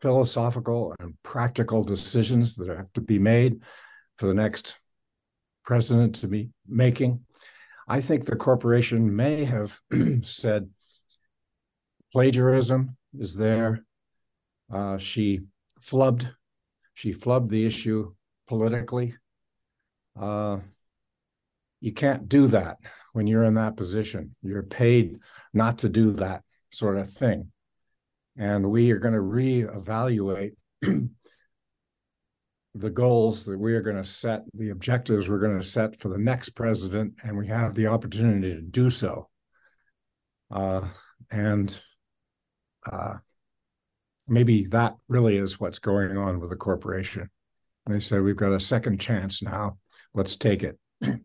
[0.00, 3.60] philosophical and practical decisions that have to be made
[4.18, 4.78] for the next
[5.64, 7.20] president to be making.
[7.88, 9.78] I think the corporation may have
[10.22, 10.70] said
[12.12, 13.84] plagiarism is there.
[14.72, 15.40] Uh, she
[15.82, 16.30] flubbed,
[16.94, 18.12] she flubbed the issue
[18.46, 19.14] politically.
[20.18, 20.58] Uh,
[21.80, 22.78] you can't do that
[23.12, 24.34] when you're in that position.
[24.42, 25.18] You're paid
[25.52, 27.50] not to do that sort of thing.
[28.36, 30.54] And we are going to reevaluate
[32.74, 36.08] the goals that we are going to set, the objectives we're going to set for
[36.08, 39.28] the next president, and we have the opportunity to do so.
[40.50, 40.86] Uh,
[41.30, 41.80] and
[42.90, 43.14] uh,
[44.26, 47.30] maybe that really is what's going on with the corporation.
[47.86, 49.78] They said, We've got a second chance now.
[50.14, 50.78] Let's take it.
[51.00, 51.18] We're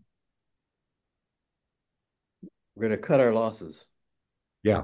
[2.78, 3.86] going to cut our losses.
[4.64, 4.84] Yeah.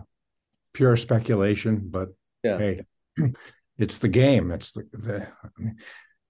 [0.74, 2.10] Pure speculation, but
[2.44, 2.58] yeah.
[2.58, 2.82] hey,
[3.78, 4.52] it's the game.
[4.52, 5.28] It's the, the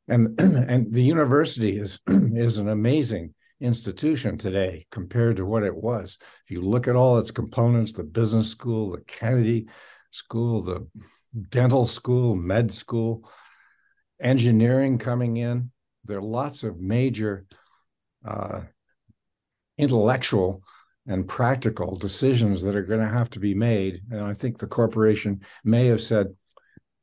[0.08, 6.18] and and the university is is an amazing institution today compared to what it was.
[6.44, 9.68] If you look at all its components the business school the kennedy
[10.12, 10.88] school the
[11.50, 13.30] dental school med school
[14.22, 15.72] engineering coming in
[16.06, 17.46] there are lots of major
[18.26, 18.62] uh,
[19.78, 20.64] intellectual
[21.08, 24.02] and practical decisions that are going to have to be made.
[24.12, 26.28] And i think the corporation may have said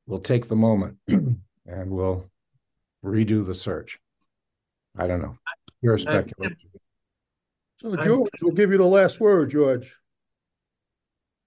[0.06, 2.31] we'll take the moment and we'll
[3.04, 3.98] redo the search.
[4.96, 5.36] I don't know.
[5.80, 6.70] Pure uh, speculation.
[7.80, 9.96] So George, we'll give you the last word, George.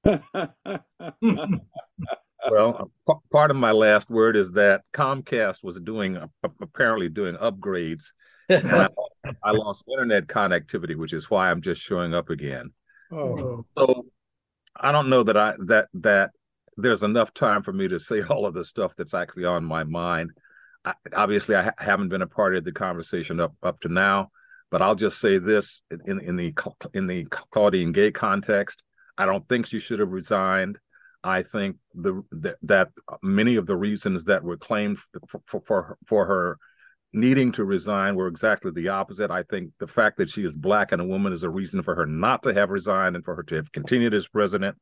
[2.51, 2.91] well,
[3.31, 6.17] part of my last word is that Comcast was doing
[6.61, 8.11] apparently doing upgrades.
[8.49, 8.89] I,
[9.43, 12.71] I, lost internet connectivity, which is why I'm just showing up again.
[13.11, 13.65] Oh.
[13.77, 14.05] So
[14.75, 16.31] I don't know that I that that
[16.77, 19.83] there's enough time for me to say all of the stuff that's actually on my
[19.83, 20.31] mind.
[21.13, 24.29] Obviously, I ha- haven't been a part of the conversation up up to now,
[24.71, 26.53] but I'll just say this in in the
[26.93, 28.83] in the Claudine Gay context.
[29.17, 30.77] I don't think she should have resigned.
[31.23, 32.89] I think the, the that
[33.23, 36.57] many of the reasons that were claimed for, for for for her
[37.13, 39.31] needing to resign were exactly the opposite.
[39.31, 41.95] I think the fact that she is black and a woman is a reason for
[41.95, 44.77] her not to have resigned and for her to have continued as president.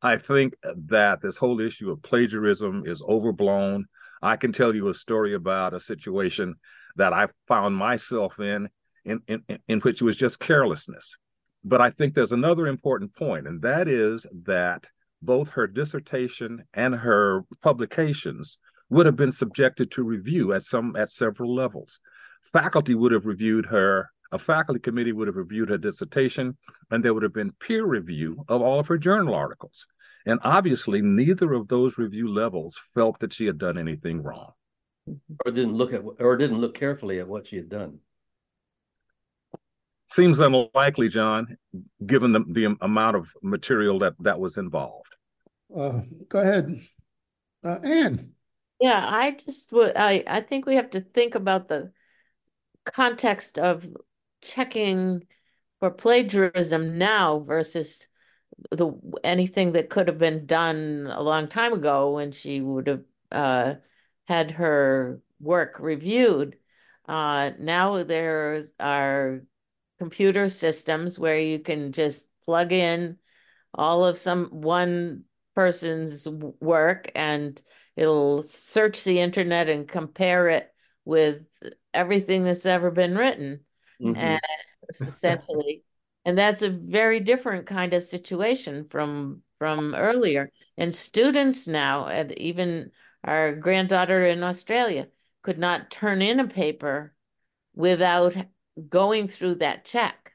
[0.00, 3.86] I think that this whole issue of plagiarism is overblown.
[4.22, 6.54] I can tell you a story about a situation
[6.96, 8.68] that I found myself in,
[9.04, 11.16] in, in, in which it was just carelessness.
[11.64, 14.86] But I think there's another important point, and that is that
[15.22, 18.58] both her dissertation and her publications
[18.90, 22.00] would have been subjected to review at some at several levels.
[22.42, 26.56] Faculty would have reviewed her, a faculty committee would have reviewed her dissertation,
[26.90, 29.86] and there would have been peer review of all of her journal articles.
[30.26, 34.52] And obviously, neither of those review levels felt that she had done anything wrong.
[35.44, 38.00] Or didn't look at or didn't look carefully at what she had done.
[40.06, 41.58] Seems unlikely, John,
[42.04, 45.14] given the, the amount of material that, that was involved.
[45.74, 46.80] Uh, go ahead,
[47.62, 48.32] uh, Anne.
[48.80, 51.92] Yeah, I just would, I, I think we have to think about the
[52.86, 53.86] context of
[54.40, 55.26] checking
[55.78, 58.08] for plagiarism now versus
[58.70, 58.92] the
[59.24, 63.74] anything that could have been done a long time ago when she would have uh,
[64.26, 66.56] had her work reviewed.
[67.06, 69.42] Uh, now there are
[69.98, 73.16] computer systems where you can just plug in
[73.74, 76.28] all of some one person's
[76.60, 77.60] work and
[77.96, 80.72] it'll search the internet and compare it
[81.04, 81.42] with
[81.92, 83.60] everything that's ever been written
[84.00, 84.16] mm-hmm.
[84.16, 84.40] and
[85.00, 85.82] essentially
[86.24, 92.38] and that's a very different kind of situation from from earlier and students now and
[92.38, 92.90] even
[93.24, 95.08] our granddaughter in australia
[95.42, 97.14] could not turn in a paper
[97.74, 98.36] without
[98.88, 100.28] going through that check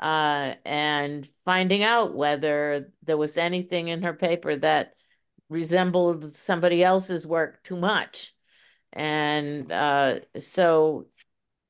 [0.00, 4.94] uh, and finding out whether there was anything in her paper that
[5.48, 8.34] resembled somebody else's work too much.
[8.92, 11.06] And uh, so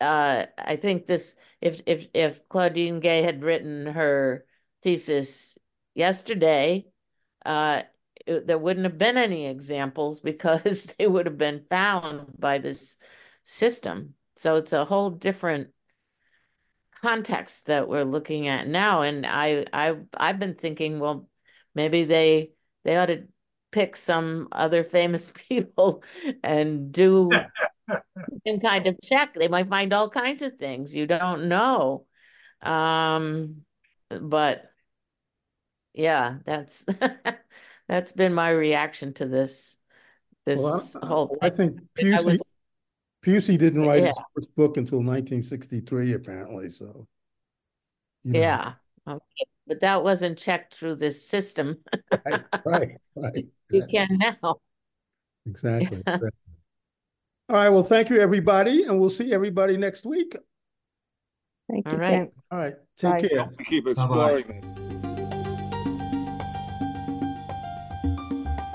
[0.00, 1.34] uh, I think this,
[1.66, 4.44] if if if Claudine Gay had written her
[4.82, 5.58] thesis
[5.94, 6.86] yesterday,
[7.44, 7.82] uh,
[8.26, 12.96] it, there wouldn't have been any examples because they would have been found by this
[13.44, 14.14] system.
[14.36, 15.68] So it's a whole different
[17.00, 19.02] context that we're looking at now.
[19.02, 21.28] And I I I've been thinking, well,
[21.74, 22.52] maybe they
[22.84, 23.26] they ought to
[23.72, 26.04] pick some other famous people
[26.44, 27.30] and do
[27.88, 29.34] some kind of check.
[29.34, 30.94] They might find all kinds of things.
[30.94, 32.06] You don't know.
[32.62, 33.62] Um,
[34.08, 34.64] but
[35.94, 36.84] yeah, that's
[37.88, 39.76] that's been my reaction to this
[40.44, 41.38] this well, I, whole thing.
[41.42, 42.42] I think Pusey, I was,
[43.24, 44.08] Pusey didn't write yeah.
[44.08, 46.68] his first book until 1963, apparently.
[46.70, 47.06] So,
[48.22, 48.38] you know.
[48.38, 48.72] yeah,
[49.08, 49.44] okay.
[49.66, 51.78] but that wasn't checked through this system.
[52.24, 53.46] right, right, right.
[53.70, 54.60] You can now.
[55.44, 56.02] Exactly.
[56.06, 56.30] Exactly.
[57.48, 57.68] All right.
[57.68, 60.36] Well, thank you, everybody, and we'll see everybody next week.
[61.70, 61.92] Thank you.
[61.92, 62.30] All right.
[62.50, 62.74] All right.
[62.96, 63.28] Take Bye.
[63.28, 63.50] care.
[63.64, 64.60] Keep exploring Bye-bye.
[64.60, 64.76] this.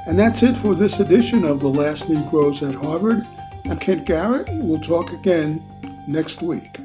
[0.08, 3.26] And that's it for this edition of The Last Negroes at Harvard.
[3.66, 4.50] I'm Kent Garrett.
[4.52, 5.64] We'll talk again
[6.08, 6.80] next week.